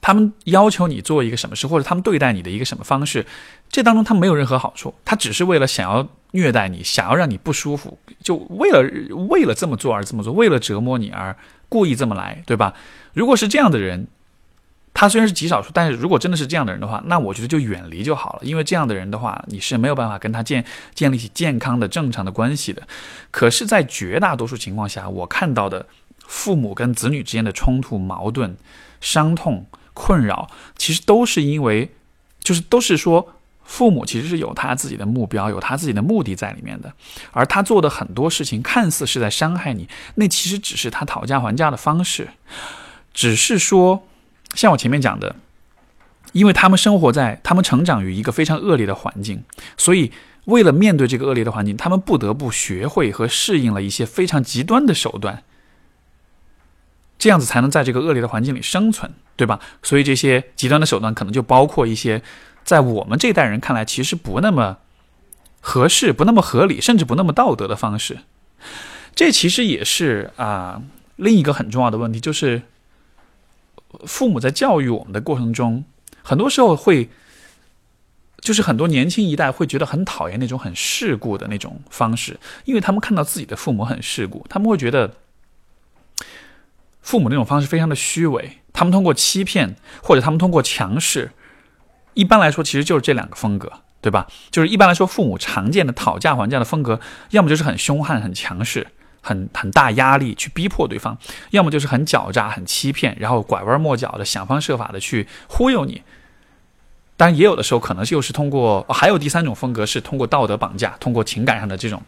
[0.00, 3.24] 他们要求你做一个什么事，或者他们对待你的一个什么方式，
[3.68, 8.82] 这当中他没有任何好处，他只是为了想要虐待你，想要让你不舒服，就为了
[9.28, 11.36] 为了这么做而这么做，为了折磨你而
[11.68, 12.74] 故意这么来，对吧？
[13.12, 14.08] 如果是这样的人。
[15.00, 18.40] 他虽然是极少数，但是如果真的是这样的人的话，那我觉得就远离就好了。
[18.42, 20.62] 因为这样的人的话，你是没有办法跟他建
[20.94, 22.86] 建立起健康的、正常的关系的。
[23.30, 25.86] 可是，在绝大多数情况下，我看到的
[26.26, 28.54] 父母跟子女之间的冲突、矛盾、
[29.00, 31.90] 伤痛、困扰，其实都是因为，
[32.40, 33.26] 就是都是说，
[33.64, 36.92] 父母其实是有他自己的目标、有他自己的目的在里面的，
[37.30, 42.28] 而他做的很多事情看似是在伤害你，那其实只是他讨价还价的方式，
[43.14, 44.06] 只是说。
[44.54, 45.36] 像我前面讲的，
[46.32, 49.44] 因为他们生活在，他们成长于一个非常恶劣的环境，
[49.76, 50.12] 所以
[50.46, 55.44] 为了面对这个恶劣的环境，他们不得不学会和适应了一些非常极端的手段，
[57.18, 59.60] 这样子才能在这个恶劣的环境里生存，对吧？
[59.82, 62.22] 所以这些极端的手段可能就包括一些
[62.64, 64.78] 在我们这代人看来其实不那么
[65.60, 68.18] 合适、不那么合理，甚至不那么道德的方式。
[69.14, 70.82] 这其实也是啊
[71.16, 72.62] 另一个很重要的问题，就是。
[74.06, 75.84] 父母在教育我们的过程中，
[76.22, 77.08] 很多时候会
[78.40, 85.14] 就是很多年轻一代会觉得很讨厌那种很世故的那种方式，因为他们看到自己的父母很世故，他们会觉得
[87.02, 91.32] 父母那种方式非常的虚伪，他们通过欺骗或者他们通过强势，
[92.14, 94.26] 一般来说其实就是这两个风格，对吧？
[94.50, 98.86] 就是一般来说父母常见的讨价还价的风格，要么就是很凶悍、很强势、
[99.20, 101.16] 很很大压力去逼迫对方，
[101.50, 106.02] 要么就是很狡诈、很欺骗，然后拐弯抹角的想方设法的去忽悠你。
[107.16, 112.02] 当然，也有的时候可能又是通过，还有第三种风格是通过道德绑架，通过情感上的这种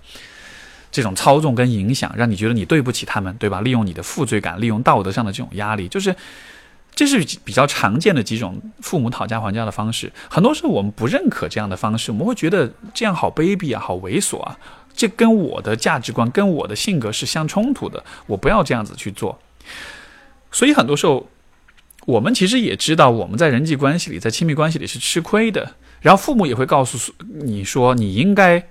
[0.90, 3.61] 这种操纵跟影响，让你觉得你对不起他们，对吧？
[3.61, 6.16] 利用你的负罪感，利用道德上的这种压力，就是
[6.94, 10.11] 这是比较常见的几种父母讨价还价的方式。
[10.31, 14.57] 很多时候我们不认可这样的方式，我们会觉得这样好卑鄙啊，好猥琐啊，
[14.94, 19.38] 这跟我的价值观、跟我的性格是相冲突的，我不要这样子去做。
[20.50, 21.28] 所以很多时候。
[22.05, 25.76] 我们其实也知道，我们在人际关系里，在亲密关系里是吃亏的。
[26.00, 27.12] 然后父母也会告诉
[27.44, 28.68] 你说，你应该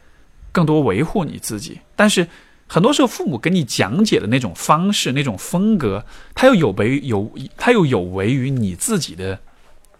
[0.52, 1.80] 更多维护你自己。
[1.96, 2.28] 但是
[2.68, 6.06] 很多时候，父母给你讲解的那种方式、那种风格，
[6.36, 9.40] 他又有违有他又有违于你自己的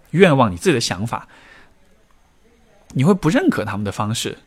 [0.10, 1.30] 愿望、你自己的想法，
[2.90, 4.38] 你会不认可他们的方式，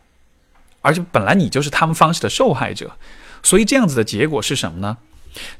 [0.84, 2.92] 而且本来你就是他们方式的受害者。
[3.42, 4.98] 所以这样子的结果是什么呢？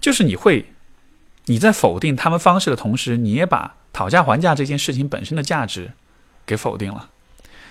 [0.00, 0.66] 就是你会。
[1.46, 5.92] 你在否定他们方式的同时，你也把讨价还价这件事情本身的价值
[6.46, 7.10] 给否定了。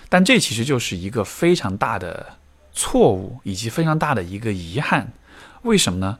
[0.09, 2.37] 但这其实就是一个非常大的
[2.71, 5.11] 错误，以及非常大的一个遗憾。
[5.63, 6.19] 为什么呢？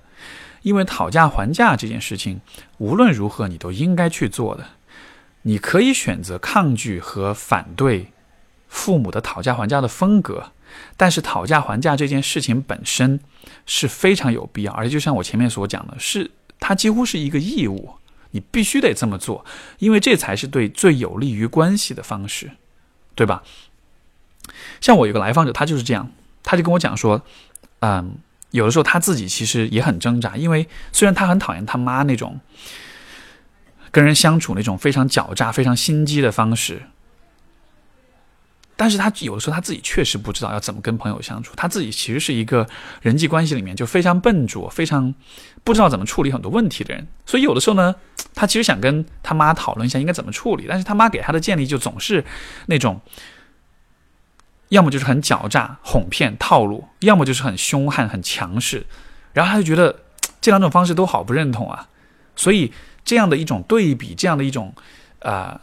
[0.64, 2.42] 因为讨价还价这件事情，
[2.80, 4.66] 无论如何你都应该去做的。
[5.44, 8.12] 你可以选择抗拒和反对
[8.68, 10.53] 父母的讨价还价的风格，
[10.98, 13.20] 但是讨价还价这件事情本身
[13.66, 16.32] 是非常有必要，而且就像我前面所讲的，是。
[16.60, 17.96] 它几乎是一个义务，
[18.32, 19.44] 你必须得这么做，
[19.80, 22.52] 因为这才是对最有利于关系的方式，
[23.16, 23.44] 对吧？
[24.80, 26.10] 像我有个来访者，他就是这样，
[26.42, 27.22] 他就跟我讲说，
[27.80, 28.16] 嗯，
[28.52, 32.40] 有的时候他自己其实也很挣扎，因为虽然他很讨厌他妈那种
[33.92, 36.84] 跟人相处那种非常狡诈、非常心机的方式。
[38.76, 42.68] 但是他有的时候他自己确实不知道要怎么跟朋友相处，他自己其实是一个
[43.02, 45.14] 人际关系里面就非常笨拙、非常
[45.64, 47.08] 不知道怎么处理很多问题的人。
[47.26, 47.94] 所以有的时候呢，
[48.34, 52.26] 他其实想跟他妈讨论一下应该怎么处理，但是他妈给他的建议就总是
[52.66, 53.00] 那种，
[54.70, 58.86] 要么就是很狡诈、哄骗、套路，要么就是很凶悍、很强势。
[59.34, 60.00] 然后他就觉得
[60.42, 61.88] 这两种方式都好不认同啊。
[62.36, 62.74] 所以
[63.06, 64.74] 这样的一种对比，这样的一种
[65.20, 65.62] 啊。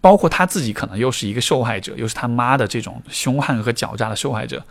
[0.00, 4.62] 包括他自己可能又是一个受害者，又是他妈的这种凶悍和狡诈的受害者，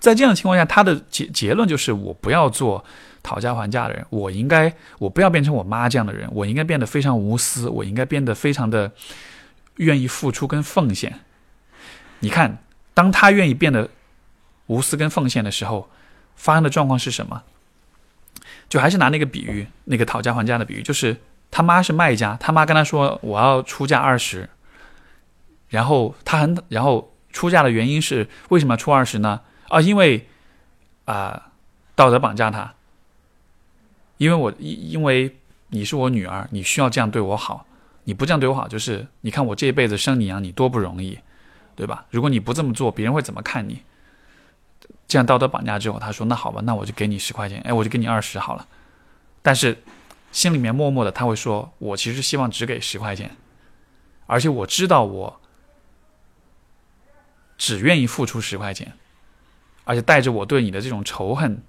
[0.00, 2.84] 在这样的情况下，他的结结论就是：我不要做
[3.22, 8.90] 讨价还价的人，我应该我不要变成我妈这样的人，我应该变得非常无私，我应该变得非常的
[9.76, 11.20] 愿意付出跟奉献。
[12.20, 12.58] 你看，
[12.94, 13.88] 当他愿意变得
[14.66, 15.88] 无私跟奉献的时候，
[16.34, 17.42] 发生的状况是什么？
[18.68, 21.16] 就还是拿那个比喻，那个讨价还价的比喻，就是
[21.50, 24.48] 他妈是卖家，他妈跟他说我要出价二十。
[25.72, 29.40] 然后他很，然后出价的原因是为什么出二十呢？
[29.68, 30.28] 啊，因为
[31.06, 31.50] 啊，
[31.94, 32.74] 道德绑架他。
[34.18, 35.34] 因为我因因为
[35.68, 37.66] 你是我女儿，你需要这样对我好。
[38.04, 41.18] 你不这样对我好，就是你看我这一辈子生你养你多不容易，
[41.74, 42.04] 对吧？
[42.10, 43.80] 如果你不这么做，别人会怎么看你？
[45.08, 48.68] 这样道德绑架之后，他说那好吧，那我就给你十块钱，哎，我就给你二十好了。
[49.40, 49.82] 但是
[50.32, 53.34] 心里面默默的他会说，我其实希望只给十块钱，
[54.26, 55.40] 而且我知道我。
[57.62, 58.92] 只愿意付出十块钱，
[59.84, 61.62] 而且带着我对你的这种仇恨、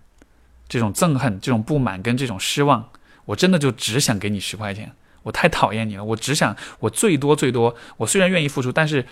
[0.68, 2.90] 这种憎恨、这种不满跟这种失望，
[3.26, 4.96] 我真的就只想给你十块钱。
[5.22, 9.06] 我太讨厌你了，我只想我最多最多，我虽然愿意付出，但是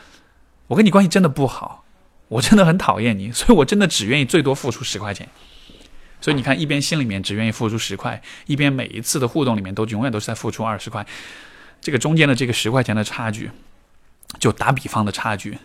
[0.70, 1.86] 我跟你关系真的不好，
[2.30, 5.30] 我真的很讨厌你，所以我真的只愿意最多付出十块钱。
[6.20, 11.06] 所以你看，一边心里面只愿意付出十块，一边每一次的互动里面都永远都是在付出二十块，
[11.80, 13.52] 这个中间的这个十块钱的差距，
[14.40, 15.60] 就打比方的差距。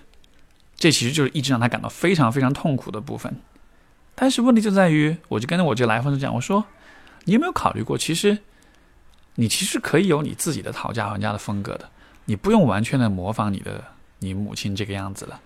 [0.77, 3.35] 这其实就是一直让他感到非常非常痛苦的部分，
[4.15, 6.67] 但是问题就在于，我就跟我这个来访者讲，我说，
[7.25, 8.37] 你有没有考虑过，其实，
[9.37, 11.89] 你其实可以有你自己的讨价还价的风格的，
[12.27, 13.85] 你不用完全的模仿你的
[14.19, 15.41] 你母亲这个样子了。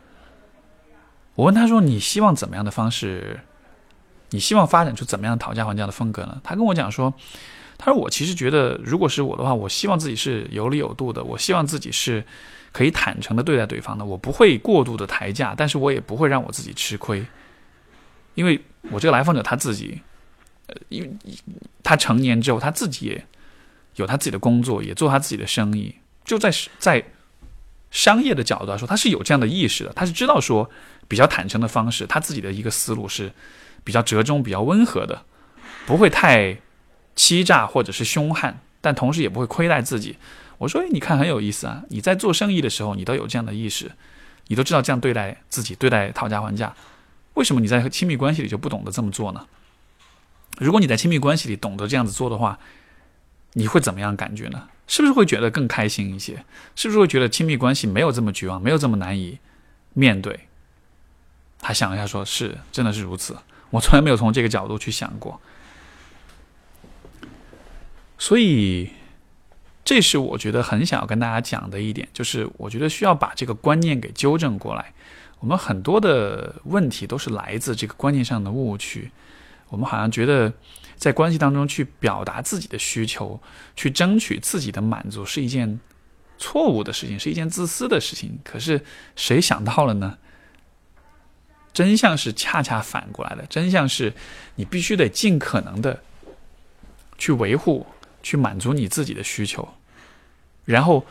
[1.37, 3.39] 我问他说，你希望怎么样的方式？
[4.31, 6.41] 你希望发展出怎么样讨价还价的风格呢？
[6.43, 7.15] 他跟我讲说，
[7.79, 12.25] 他说我其实觉得，如果是我的话，我希望自己是有理有度的，我希望自己是。
[12.73, 17.25] 可以坦诚的对待对方的，我不会过度的抬价，但是我也不会让我自己吃亏，
[18.35, 18.61] 因为
[18.91, 20.01] 我这个来访者他自己，
[20.67, 21.11] 呃，因为
[21.83, 23.27] 他成年之后，他自己也
[23.97, 25.95] 有他自己的工作，也做他自己的生意，
[26.25, 27.05] 就在在
[27.91, 30.71] 商业的角度来说，他是有这样的意识的，他是知道说
[31.09, 33.33] 比较坦诚的方式，他自己的一个思路是
[33.83, 35.25] 比较折中、比较温和的，
[35.87, 36.57] 不会太
[37.17, 40.17] 欺诈或者是凶悍，但同时也不会亏待自己。
[40.61, 41.83] 我说，哎，你看很有意思啊！
[41.89, 43.91] 你在做生意的时候，你都有这样的意识，
[44.49, 46.77] 你都知道这样对待自己，对待讨价还价。
[47.33, 49.47] 为什么你在亲密关系里就不懂得这么做呢？
[50.59, 52.59] 如果你在亲密关系里懂得这样子做的话，
[53.55, 54.69] 你会怎么样感觉呢？
[54.87, 56.45] 是不是会觉得更开心一些？
[56.77, 59.39] 是不是会觉得亲密关系没有这么绝望，没有这么难以
[59.95, 60.41] 面对？
[61.59, 63.35] 他想了一下，说是，真的是如此。
[63.71, 65.41] 我从来没有从这个角度去想过。
[68.19, 68.91] 所以，
[69.91, 74.93] 这是我觉得很想要跟大家讲的一点，就是我觉得需要把这个观念给纠正过来。
[75.41, 79.11] 我们很多的问题都是来自这个观念上的误区。
[79.69, 80.53] 我们好像觉得，
[80.95, 83.43] 在关系当中去表达自己的需求，
[83.75, 85.81] 去争取自己的满足，是一件
[86.39, 88.39] 错误的事情，是一件自私的事情。
[88.45, 88.81] 可是
[89.17, 90.19] 谁想到了呢？
[91.73, 93.45] 真相是恰恰反过来的。
[93.47, 94.15] 真相是
[94.55, 96.01] 你必须得尽可能的
[97.19, 97.85] 去维护、
[98.23, 99.69] 去满足你自己的需求，
[100.71, 101.05] 然后。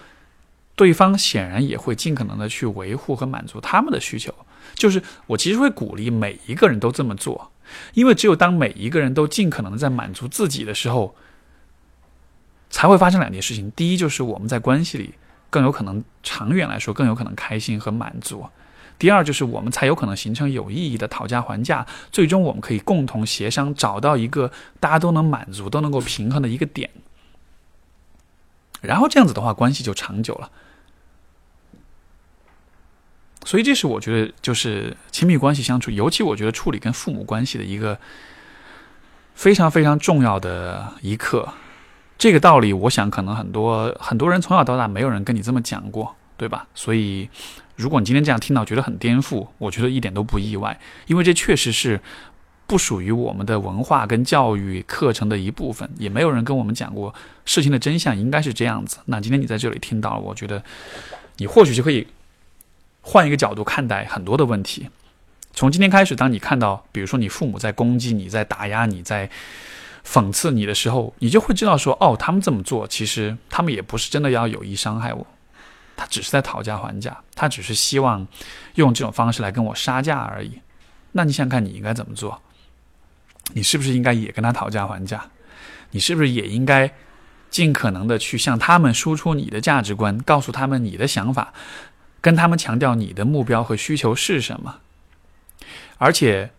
[0.75, 4.33] 对方显然也会尽可能的去维护和满足他们的需求，
[4.75, 7.51] 就是我其实会鼓励每一个人都这么做，
[7.93, 11.13] 因为只有当每一个人都尽可能的在满足自己的时候，
[12.69, 13.69] 才会发生两件事情。
[13.71, 15.15] 第一，就是我们在关系里
[15.49, 18.49] 更有可能长远来说更有可能开心和满足；
[18.97, 24.49] 第二，就是我们才有可能形成有意义的讨价还价，最终我们可以共同协商，找到一个
[24.79, 26.89] 大家都能满足、都能够平衡的一个点，
[28.81, 30.51] 然后这样子的话，关系就长久了。
[33.45, 37.97] 所以，这是我觉得就是亲密关系相处，尤其我觉得处理跟父母关系的一个
[39.33, 41.53] 非常非常重要的一课。
[42.17, 46.67] 这个道理，我想可能很多很多人从小到大没有人跟你这么讲过，对吧？
[46.75, 47.29] 所以，
[47.77, 50.77] 如果你今天这样听到觉得很颠覆，我觉得一点都不意外，
[51.07, 52.01] 因为这确实是
[52.69, 57.13] 不属于我们的文化跟教育课程的一部分，也没有人跟我们讲过
[57.43, 58.99] 事情的真相应该是这样子。
[59.05, 60.63] 那今天你在这里听到了，我觉得
[61.35, 62.07] 你或许就可以。
[63.01, 64.87] 换一个角度看待很多的问题。
[65.53, 69.27] 从今天开始，当你看到，比如说你父母在攻击你、在打压你、在
[70.05, 75.25] 讽刺你的时候，你就会知道说，哦，他们这么做，其实他们也不是真的要有意伤害我，
[75.95, 78.27] 他只是在讨价还价，他只是希望
[78.75, 80.59] 用这种方式来跟我杀价而已。
[81.13, 82.39] 那你想看，你应该怎么做？
[83.53, 85.25] 你是不是应该也跟他讨价还价？
[85.91, 86.91] 你是不是也应该
[87.49, 91.53] 尽可能的去向他们输出你的价值观，告诉他们你的想法？
[92.21, 94.79] 跟他们强调你的目标和需求是什么，
[95.97, 96.51] 而且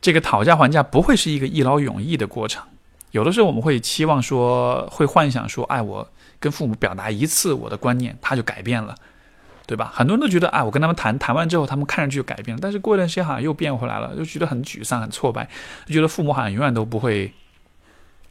[0.00, 2.64] 这个讨价还价不会是一个一劳永逸的过程。
[3.12, 6.08] 有的时候我们会期望说，会幻想说，哎，我
[6.40, 8.94] 跟父母表达一次我的观念，他就改变了，
[9.70, 9.88] 对吧？
[9.94, 15.48] 很多人都觉得，哎，我跟他们谈谈完之后，他们看上去就改变了，但是过一段时间好像又变回来了，就觉得很沮丧、很挫败，
[15.86, 17.32] 就觉得父母好像永远都不会，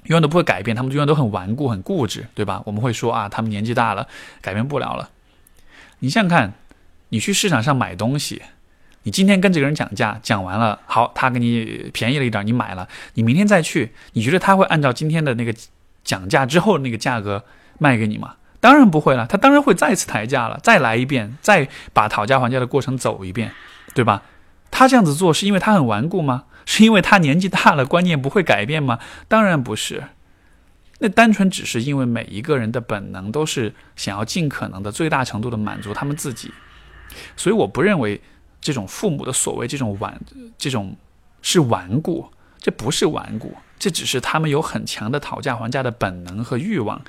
[0.04, 2.62] 永远都不会改变，他们永远都很顽固、很固执，对吧？
[2.66, 4.06] 我们会说啊，他们年纪大了，
[4.42, 5.10] 改变不了了。
[6.00, 6.52] 你想想看，
[7.08, 8.42] 你去市场上买东西，
[9.04, 15.56] 你今天跟这个人讲价，讲完了，好，他给你便宜了一点，你买了，你明天再去，你觉得他会按照今天的那个
[16.04, 17.46] 讲价之后那个价格
[17.78, 18.36] 卖给你吗？
[18.60, 23.52] 当然不会了，他当然会再次抬价了，再来一遍，再把讨价还价的过程走一遍，
[23.94, 24.24] 对吧？
[24.72, 26.44] 他这样子做是因为他很顽固吗？
[26.66, 29.00] 是因为他年纪大了，观念不会改变吗？
[29.28, 30.04] 当然不是。
[31.00, 36.52] 那单纯只是因为每一个人的本能都是想要尽可能的最大程度的满足他们自己，
[37.38, 38.22] 所以我不认为
[38.60, 40.20] 这种父母的所谓这种顽
[40.58, 40.98] 这种
[41.42, 42.30] 是顽固，
[42.60, 47.02] 这不是顽固，这只是他们有很强的讨价还价的本能和欲望，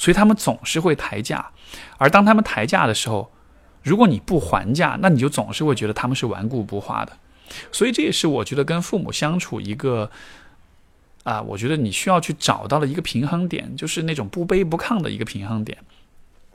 [0.00, 1.50] 所以他们总是会抬价，
[1.98, 3.30] 而当他们抬价的时候，
[3.82, 7.12] 如果你不还价，那你就总是会觉得他们是顽固不化的，
[7.70, 10.10] 所以这也是我觉得跟父母相处一个。
[11.22, 15.76] 啊，我觉得你需要去找到的一个平衡点，就是那种不卑不亢的一个平衡点。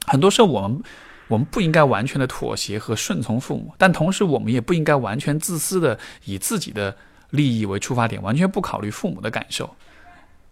[0.08, 0.82] 很多时候，我们
[1.28, 6.98] 我们不应该完全的妥协和顺从父母，但同时，我们也不应该完全自私的以自己的
[7.30, 9.76] 利益为出发点，完全不考虑父母的感受。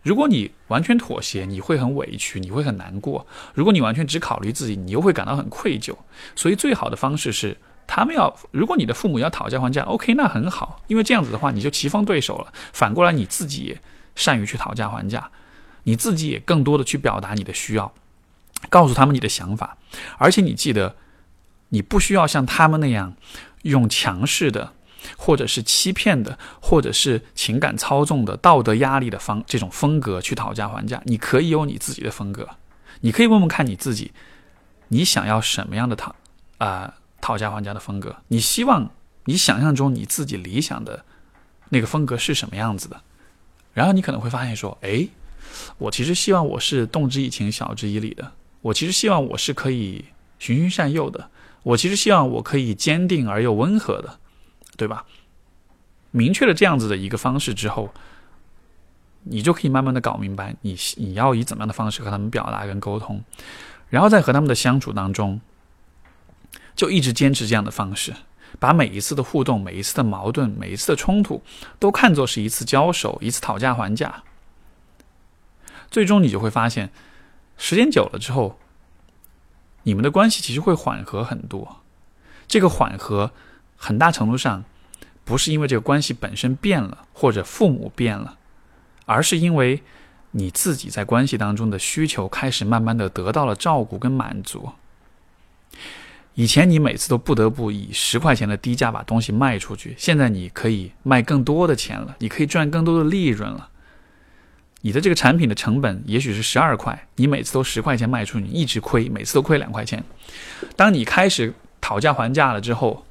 [0.03, 3.25] 如果你完全妥协，你会很委屈，你会很难过；
[3.55, 5.95] 如果你完全只考虑自己，你又会感到很愧疚。
[6.35, 12.53] 所以，最好的方式是，他们要，如果你的父母要讨价还价，OK，那很好，因为这样子的话，你就棋逢对手了。
[12.71, 13.81] 反过来，你自己也。
[14.15, 15.31] 善于去讨价还价，
[15.85, 17.91] 你自己也更多的去表达你的需要，
[18.69, 19.75] 告诉他们你的想法，
[20.19, 20.95] 而且你记得，
[21.69, 23.15] 你不需要像他们那样
[23.63, 24.73] 用强势的，
[25.17, 31.01] 或者是欺骗的，或者是情感操纵的、道德压力的方这种风格去讨价还价。
[31.05, 32.47] 你可以有你自己的风格，
[33.01, 34.11] 你可以问问看你自己，
[34.89, 36.15] 你想要什么样的讨
[36.57, 38.17] 啊讨价还价的风格？
[38.27, 38.91] 你希望
[39.25, 41.05] 你想象中你自己理想的
[41.69, 43.01] 那个风格是什么样子的？
[43.73, 45.07] 然后你可能会发现说，哎，
[45.77, 48.31] 我其实希望我是动之以情，晓之以理的。
[48.61, 50.05] 我其实希望我是可以
[50.39, 51.29] 循循善诱的。
[51.63, 54.19] 我其实希望我可以坚定而又温和的，
[54.77, 55.05] 对吧？
[56.11, 57.93] 明确了这样子的一个方式之后，
[59.23, 63.23] 你就可以慢慢的搞明白你你要以怎么样的方式和他们表达跟沟通，
[63.89, 65.41] 然后在和他们的相处当中，
[66.75, 68.13] 就一直坚持这样的方式，
[68.59, 71.41] 把每一次的互动、每一次的矛盾、每一次的冲突
[71.79, 74.23] 都看作是一次交手、一次讨价还价，
[75.89, 76.91] 最终你就会发现，
[77.57, 78.59] 时间久了之后。
[79.85, 81.81] 你们的关系其实会缓和很多，
[82.47, 83.31] 这个缓和
[83.83, 84.63] 很大程度上
[85.25, 88.37] 不是因为这个关系本身变了，或者父母变了，
[89.05, 89.83] 而是因为
[90.31, 94.71] 你自己在关系当中的需求开始慢慢的得到了照顾跟满足。
[96.35, 103.69] 以前你每次都不得不以十块钱的低价把东西卖出去，现在你可以卖更多的钱了，你可以赚更多的利润了。
[104.79, 110.01] 你的这个产品的成本也许是十二块，你每次都十块钱卖出，你一直亏，每次都亏两块钱。
[110.77, 113.05] 当你开始讨价还价了之后，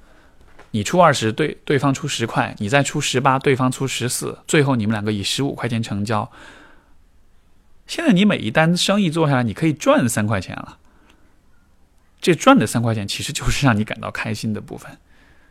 [0.72, 6.30] 你出二十，对对方出十块，你再出十八，对方出十四，最后你们两个以十五块钱成交。
[7.86, 10.78] 现在你每一单生意做下来，你可以赚三块钱了。
[12.20, 14.98] 这赚的三块钱其实就是让你感到开心的部分。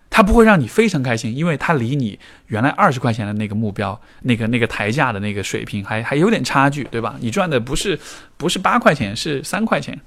[0.10, 7.16] 它不会让你非常开心，因为它离你原来二十块钱的那个目标、那个那个抬价的那个水平还还有点差距，对吧？
[7.22, 7.98] 你赚的不是
[8.36, 10.00] 不是八块钱，是三块钱，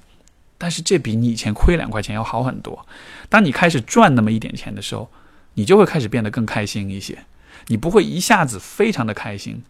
[0.57, 2.87] 但是这比你以前亏两块钱要好很多。
[3.29, 5.09] 当你开始赚那么一点钱的时候，
[5.53, 7.25] 你就会开始变得更开心一些。
[7.67, 9.63] 你不会一下子非常的开心，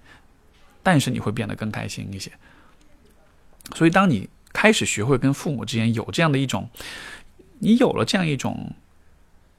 [0.84, 2.32] 但是你会变得更开心一些。
[3.74, 6.70] 所以，当你开始学会跟父母之间有这样的一种，
[7.60, 8.74] 你有了这样一种。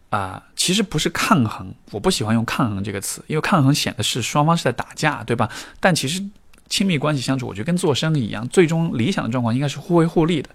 [0.09, 5.51] 啊，其实不是抗衡，我不喜欢用抗衡这个词，因为抗衡显得是双方是在打架，对吧？
[5.81, 6.25] 但其实
[6.69, 10.49] 亲密关系相处，我觉得跟做生意一样，最终理想的状况应该是互惠互利的，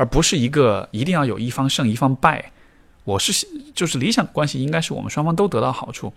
[0.00, 2.52] 而不是一个一定要有一方胜一方败。
[3.04, 6.12] 我是就是理想关系应该是我们双方都得到好处。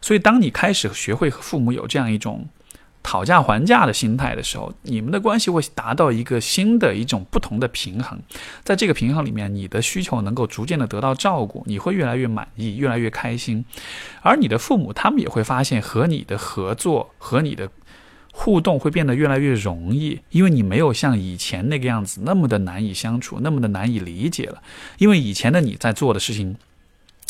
[0.00, 2.46] 所以当你开始学会和父母有这样一种。
[3.04, 8.16] 讨价还价的心态的时候，你们的关系会达到一个新的一种不同的平衡，
[8.62, 13.64] 在这个平衡里面，你的需求能够逐渐的得到照顾，你会越来越满意，越来越开心，
[14.20, 17.68] 而你的父母他们也会发现和你的合作和你的
[18.32, 24.60] 互动会变得越来越容易，因为你没有像以前那个样子那么的难以相处，那么的难以理解了，
[24.98, 26.56] 因为以前的你在做的事情。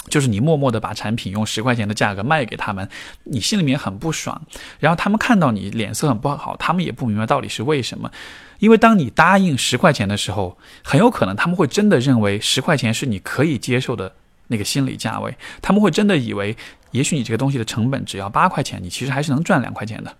[0.08, 2.88] 就是你默默的把产品用十块钱的价格卖给他们，
[3.22, 4.42] 你心里面很不爽，
[4.80, 8.10] 然后他们看到你脸色很不好，他们也不明白到底是为什么。
[8.58, 14.12] 因为当你答应十块钱的时候，很有可能他们会真的认为十块钱是你可以接受的
[14.48, 16.56] 那个心理价位，他们会真的以为，
[16.90, 20.12] 也许你这个东西的成本只要八块钱，你其实还是能赚两块钱的，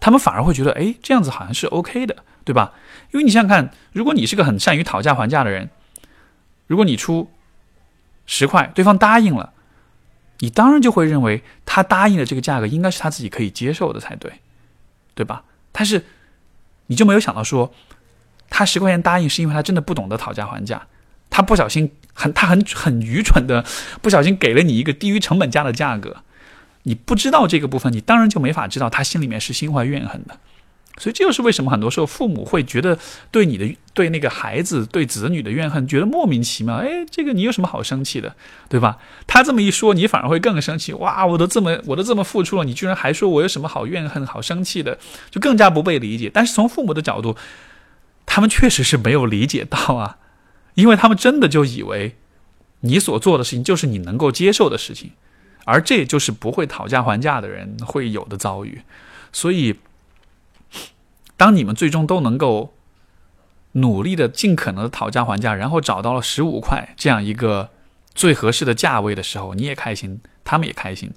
[0.00, 2.72] 他们反而会觉得，哎，这样子好像是 OK 的，对吧？
[3.12, 5.70] 因为你想想看，如果你是个很善于讨价还价的人，
[6.66, 7.30] 如果你出。
[8.32, 9.52] 十块，对方答应了，
[10.38, 14.34] 你当然就会认为他答应的这个价格应该是他自己可以接受的才对，
[15.16, 15.42] 对吧？
[15.72, 16.04] 但是
[16.86, 17.74] 你就没有想到说，
[18.48, 20.86] 他十块钱答应是因为他真的不懂得讨价还价，
[21.28, 23.64] 他不小心很他很很愚蠢的
[24.00, 26.22] 不小心给了你一个低于成本价的价格，
[26.84, 30.38] 你不知道这个部分，你当然就没法知道他心里面是心怀怨恨的。
[30.98, 32.98] 所以这就是为什么很多时候父母会觉得
[33.30, 36.74] 对你的对那个孩子对子女的怨恨觉得莫名其妙。
[36.74, 38.34] 哎，这个你有什么好生气的，
[38.68, 38.98] 对吧？
[39.26, 40.92] 他这么一说，你反而会更生气。
[40.94, 44.98] 哇，我都这么我都这么付出了，你居然还说我有什么好怨恨、好生气的，
[45.30, 46.30] 就更加不被理解。
[46.32, 47.34] 但是从父母的角度，
[48.26, 50.18] 他们确实是没有理解到啊，
[50.74, 52.16] 因为他们真的就以为
[52.80, 55.12] 你所做的事情就是你能够接受的事情，
[55.64, 58.82] 而这就是不会讨价还价的人会有的遭遇。
[59.32, 59.78] 所以。
[61.36, 62.74] 当你们最终都能够
[63.72, 67.70] 努力的、尽可能的讨价还价，然后找到了十五块这样一个
[68.14, 71.14] 最合适的价位的时候，你也开心，他们也开心，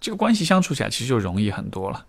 [0.00, 2.06] 这个关系相处起来其实就容易很多了。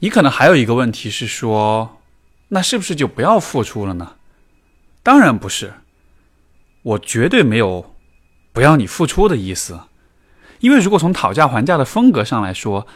[0.00, 2.00] 你可能还有一个问题是说，
[2.48, 4.16] 那是不是就不要付出了呢？
[5.04, 5.74] 当然不是，
[6.82, 7.93] 我绝对没有
[8.54, 9.80] 不要你付出的意思，
[10.60, 12.86] 因为如果从讨价还价的风格上来说。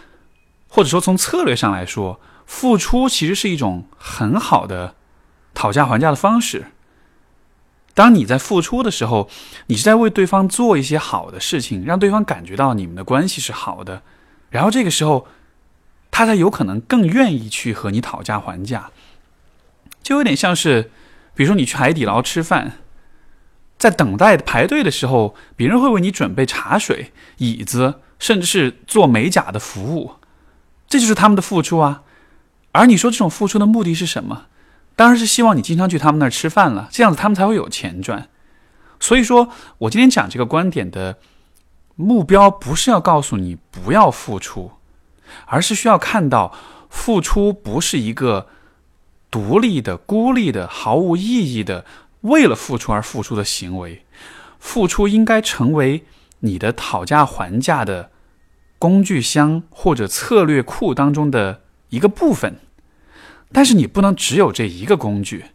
[0.70, 4.94] 或者说，从策略上来说，付出其实是一种很好的
[5.54, 6.66] 讨价还价的方式。
[7.94, 9.30] 当你在付出的时候，
[9.68, 14.02] 你是在为对方做一些好的事情，让对方感觉到你们的关系是好的，
[14.50, 15.26] 然后这个时候，
[16.10, 18.90] 他才有可能更愿意去和你讨价还价。
[20.02, 20.90] 就有点像是
[21.34, 22.74] 比如说你去海底捞吃饭，
[23.78, 30.12] 在等待排队的时候，别人会为你准备茶水、椅子，甚至是做美甲的服务，
[30.88, 32.02] 这就是他们的付出啊。
[32.72, 34.46] 而你说这种付出的目的是什么？
[34.96, 38.28] 当然是希望你经常去他们那儿吃饭了，这样子他们才会有钱赚。
[38.98, 39.48] 所以说
[39.78, 41.18] 我今天讲这个观点的
[41.94, 44.72] 目标，不是要告诉你不要付出，
[45.46, 46.52] 而是需要看到
[46.90, 48.48] 付出不是一个
[49.30, 51.84] 独立的、孤立的、毫无意义的
[52.22, 54.04] 为了付出而付出的行为。
[54.58, 56.04] 付出应该成为
[56.40, 58.10] 你的讨价还价的
[58.76, 62.58] 工具箱或者策略库当中的一个部分。
[63.52, 65.46] 但是你不能只有这一个工具，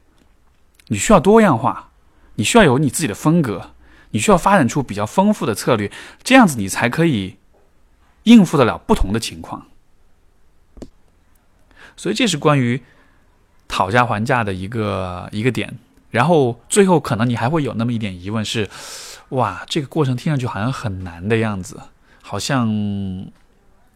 [0.88, 1.92] 你需要多样化，
[2.36, 3.72] 你需要有你自己的风格，
[4.12, 5.92] 你需要发展出比较丰富的策略，
[6.24, 7.36] 这样子你才可以
[8.24, 9.68] 应付得了不同的情况。
[11.98, 12.82] 所以这是关于
[13.68, 15.78] 讨价还价的一个一个点。
[16.14, 18.70] 然后最后可能你还会有那么一点疑问是：
[19.30, 21.82] 哇，这个过程听上去好像很难的样子，
[22.22, 22.68] 好像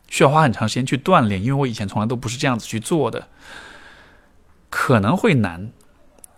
[0.08, 3.28] 需要花很长时间去锻炼，因为我以前从来都不是这样子去做的。
[4.72, 5.72] 可能会难，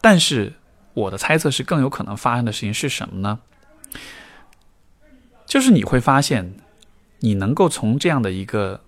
[0.02, 0.56] 但是
[0.94, 3.40] 我的猜测是更有可能发生的事情是什么呢？
[5.46, 6.56] 就是你会发现，
[7.20, 8.82] 你能够从这样的一个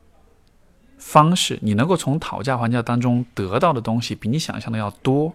[0.98, 5.34] 方式，你能够从讨价还价当中得到的东西，比你想象的要多。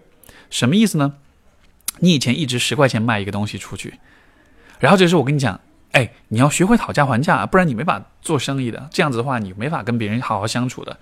[0.51, 1.15] 什么意思呢？
[1.99, 3.99] 你以前一直十块钱卖一个东西出去，
[4.79, 5.59] 然后这时候我跟你讲，
[5.91, 8.87] 哎，你要学会讨价还价，不然你没法做生意的。
[8.91, 10.97] 这样子的话，你没法跟别人好好相处的。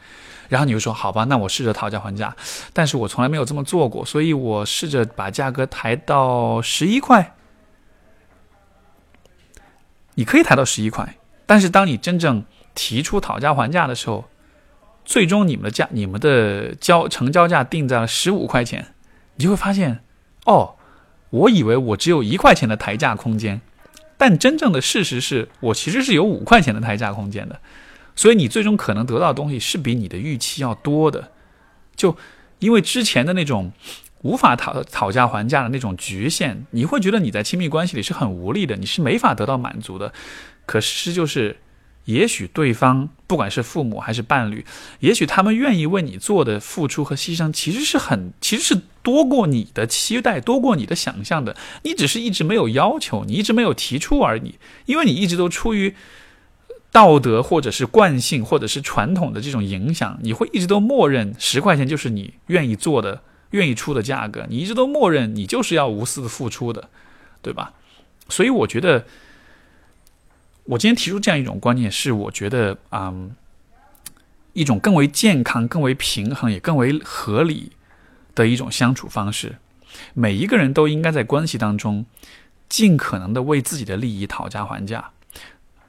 [0.47, 2.35] 然后你就说好吧，那我试着讨价还价，
[2.71, 7.33] 但是我从来没有这么做过，所以我试着把价格抬到十一块。
[10.13, 14.25] 你可以抬到十一块，但是当你真正提出讨价还价的时候，
[15.03, 18.93] 最终你们的价、你们的交成交价定在了十五块钱，
[19.35, 19.99] 你就会发现，
[20.45, 20.75] 哦，
[21.29, 23.61] 我以为我只有一块钱的抬价空间，
[24.17, 27.59] 但真正的事实是我其实是有五块钱的抬价空间的。
[28.15, 31.31] 所以你最终可能得到的东西是比你的预期要多的，
[31.95, 32.15] 就
[32.59, 33.73] 因为之前的那种
[34.21, 40.13] 无法讨讨价还价的那种局限，你会觉得你在亲密关系里是很无力的，你是没法得到满足的。
[40.65, 41.57] 可是就是，
[42.05, 44.65] 也许对方不管是父母还是伴侣，
[44.99, 51.55] 也许他们愿意为你做的付出和牺牲，其实是很其实是多过你的期待，多过你的想象的。
[51.83, 55.95] 你只是一直没有要求，你一直没有提出而已，因为你一直都出于。
[56.91, 66.87] 道德或者是惯性或者是传统的这种影响，你会一直都默认十块钱就是你愿意做的、愿意出的价格，你一直都默认你就是要无私的付出的，
[67.41, 67.73] 对吧？
[68.29, 69.05] 所以我觉得，
[70.65, 73.13] 我今天提出这样一种观念，是我觉得啊，
[74.53, 77.71] 一种更为健康、更为平衡也更为合理
[78.35, 79.57] 的一种相处方式。
[80.13, 82.05] 每一个人都应该在关系当中
[82.67, 85.11] 尽可能的为自己的利益讨价还价，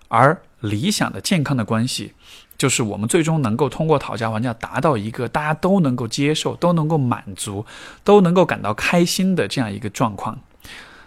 [0.09, 0.41] 而。
[0.61, 2.15] 理想的健康的关系，
[2.57, 7.65] 就是我们最终能够通过讨价还价达到一个大家都能够接受、都能够满足、
[8.03, 10.41] 都能够感到开心的这样一个状况，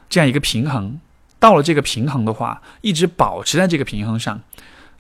[0.07, 1.01] 这样一个平衡。
[1.40, 4.42] 到了这个平衡的话，一直保持在这个平衡上。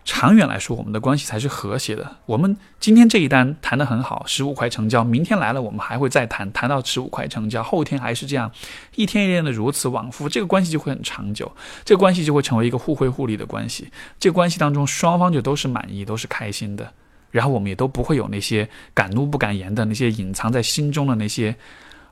[0.05, 2.15] 长远来说，我们的关系才是和谐的。
[2.25, 5.03] 我们今天这一单谈得很好，十五块成交。
[5.03, 7.61] 明天来了，我们还会再谈，谈到十五块成交。
[7.61, 8.49] 后天还是这样，
[8.95, 11.51] 一天一天的如此往复，这个关系就会很长久。
[11.85, 13.91] 这个关系就会成为一个互惠互利的关系。
[14.19, 16.91] 这个关系当中，双方就都是满意，都是开心的。
[17.29, 21.55] 然后我们也都不会有那些敢怒不敢言的那些隐藏在心中的那些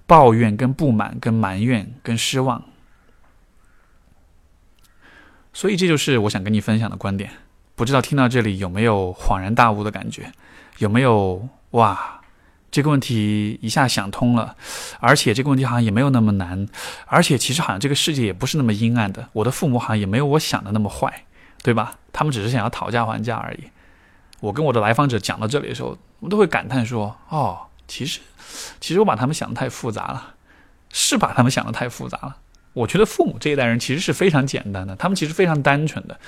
[0.05, 2.61] 抱怨、跟不满、跟埋怨、跟失望。
[5.57, 7.31] 所以，这就是我想跟你分享的观点。
[7.73, 10.31] 不知道听到这里有没有恍然大悟的感觉？
[10.77, 12.21] 有没有哇？
[12.69, 14.55] 这个问题一下想通了，
[14.99, 16.67] 而且这个问题好像也没有那么难，
[17.07, 19.27] 而且其实好像这个世界也不是那么阴暗的。
[19.33, 21.25] 我的父母好像也没有我想的那么坏，
[21.63, 21.95] 对吧？
[22.13, 23.63] 他们只是想要讨价还价而已。
[24.41, 28.19] 我跟我的来访者讲到这里的时候，我都会感叹说：“哦，其实，
[28.79, 30.35] 其实我把他们想的太复杂了，
[30.93, 32.37] 是把他们想的太复杂了。
[32.77, 36.19] 我觉得父母这一代人其实是非常简单的，他们其实非常单纯的。”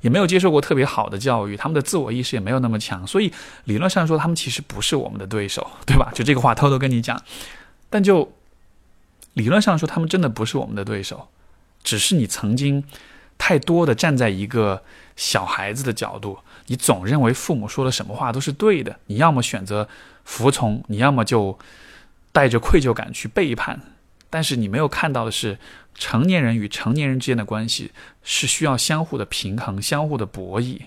[0.00, 3.32] 也没有接受过特别好的教育，他们的自我意识也没有那么强，所以
[3.64, 6.12] 理论上说，他们其实不是我们的对手，对吧？
[6.14, 7.20] 就这个话偷偷跟你讲，
[7.90, 8.32] 但就
[9.32, 11.26] 理论上说，他们真的不是我们的对手，
[11.82, 12.84] 只是你曾经
[13.38, 14.84] 太多的站在一个
[15.16, 16.38] 小孩子的角度，
[16.68, 19.88] 你总认为父母说的什么话都是对的，你要么选择
[20.24, 21.58] 服从，你要么就
[22.30, 23.80] 带着愧疚感去背叛，
[24.30, 25.58] 但是你没有看到的是。
[26.00, 27.90] 成年人与成年人之间的关系
[28.22, 30.82] 是需要相互的平衡、相互的博弈，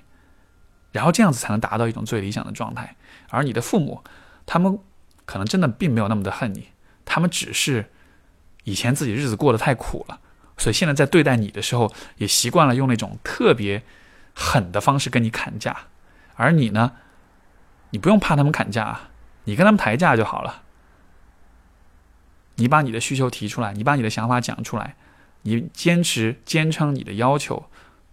[0.93, 2.95] 然后这样子才能达到一种最理想的状态。
[3.27, 4.01] 而你的父母，
[4.45, 4.79] 他们
[5.25, 6.69] 可能真的并没有那么的恨你，
[7.03, 7.91] 他们只是
[8.63, 10.21] 以前自己日子过得太苦了，
[10.55, 13.83] 所以现在在对待你的时候，也习惯了用那种特别
[14.33, 15.75] 狠的方式跟你砍价。
[16.35, 16.93] 而你呢，
[17.89, 18.97] 你不用怕他们砍价，
[19.43, 20.63] 你跟他们抬价就好了。
[22.55, 24.95] 你把你的需求提出来，你把你的想法讲出来，
[25.43, 27.65] 你坚持坚称你的要求，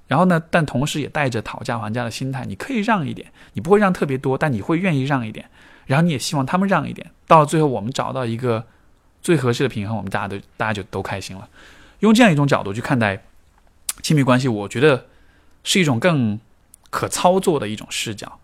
[0.06, 5.50] 然后呢，但同时也带着讨价还价的心态，你可以让一点，你不会让特别多，但你会愿意让一点，
[5.86, 8.66] 然后你也希望他们让一点，到了最后我们找到一个
[9.20, 11.48] 最合适的平衡，我们大家都大家就都开心了。
[12.00, 13.24] 用这样一种角度去看待
[14.02, 15.06] 亲密关系，我觉得
[15.64, 16.40] 是一种更
[16.90, 18.40] 可操作的一种视角，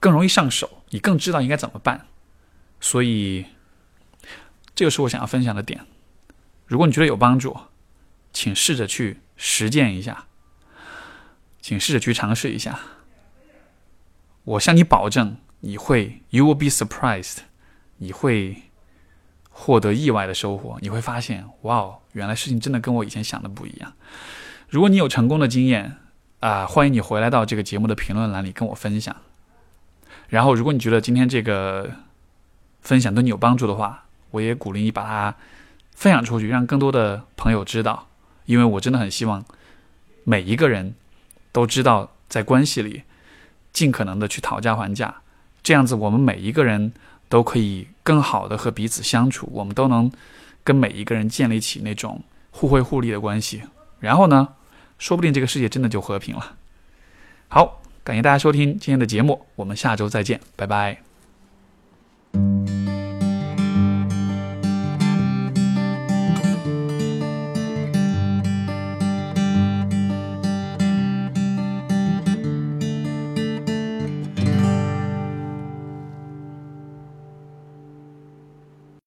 [0.00, 2.06] 更容易上手，你更知道应该怎么办，
[2.80, 3.46] 所以。
[4.74, 5.86] 这个是我想要分享的点。
[6.66, 7.56] 如果你觉得有帮助，
[8.32, 10.26] 请试着去实践一下，
[11.60, 12.80] 请试着去尝试一下。
[14.44, 17.38] 我向你保证，你会，you will be surprised，
[17.98, 18.62] 你会
[19.50, 20.78] 获得意外的收获。
[20.80, 23.92] 你会发现，哇哦，原来事情真的跟我以前想的不一样。
[24.68, 25.98] 如果你有成功的经验
[26.40, 29.14] 啊，欢迎你回来到这个节目的评论栏里跟我分享。
[30.28, 31.90] 然后，如果你觉得今天这个
[32.80, 34.03] 分享对你有帮助的话，
[34.34, 35.36] 我也鼓励你把它
[35.94, 38.08] 分享出去，让更多的朋友知道，
[38.46, 39.44] 因为我真的很希望
[40.24, 40.96] 每一个人
[41.52, 43.04] 都知道，在关系里
[43.72, 45.22] 尽可能的去讨价还价，
[45.62, 46.92] 这样子我们每一个人
[47.28, 50.10] 都可以更好的和彼此相处，我们都能
[50.64, 53.62] 跟每一个人建立起那种互惠互利的关系，
[54.00, 54.48] 然后呢，
[54.98, 56.56] 说不定这个世界真的就和平了。
[57.46, 61.02] 好，感谢大家收听今天的节目，我们下周再见，拜拜。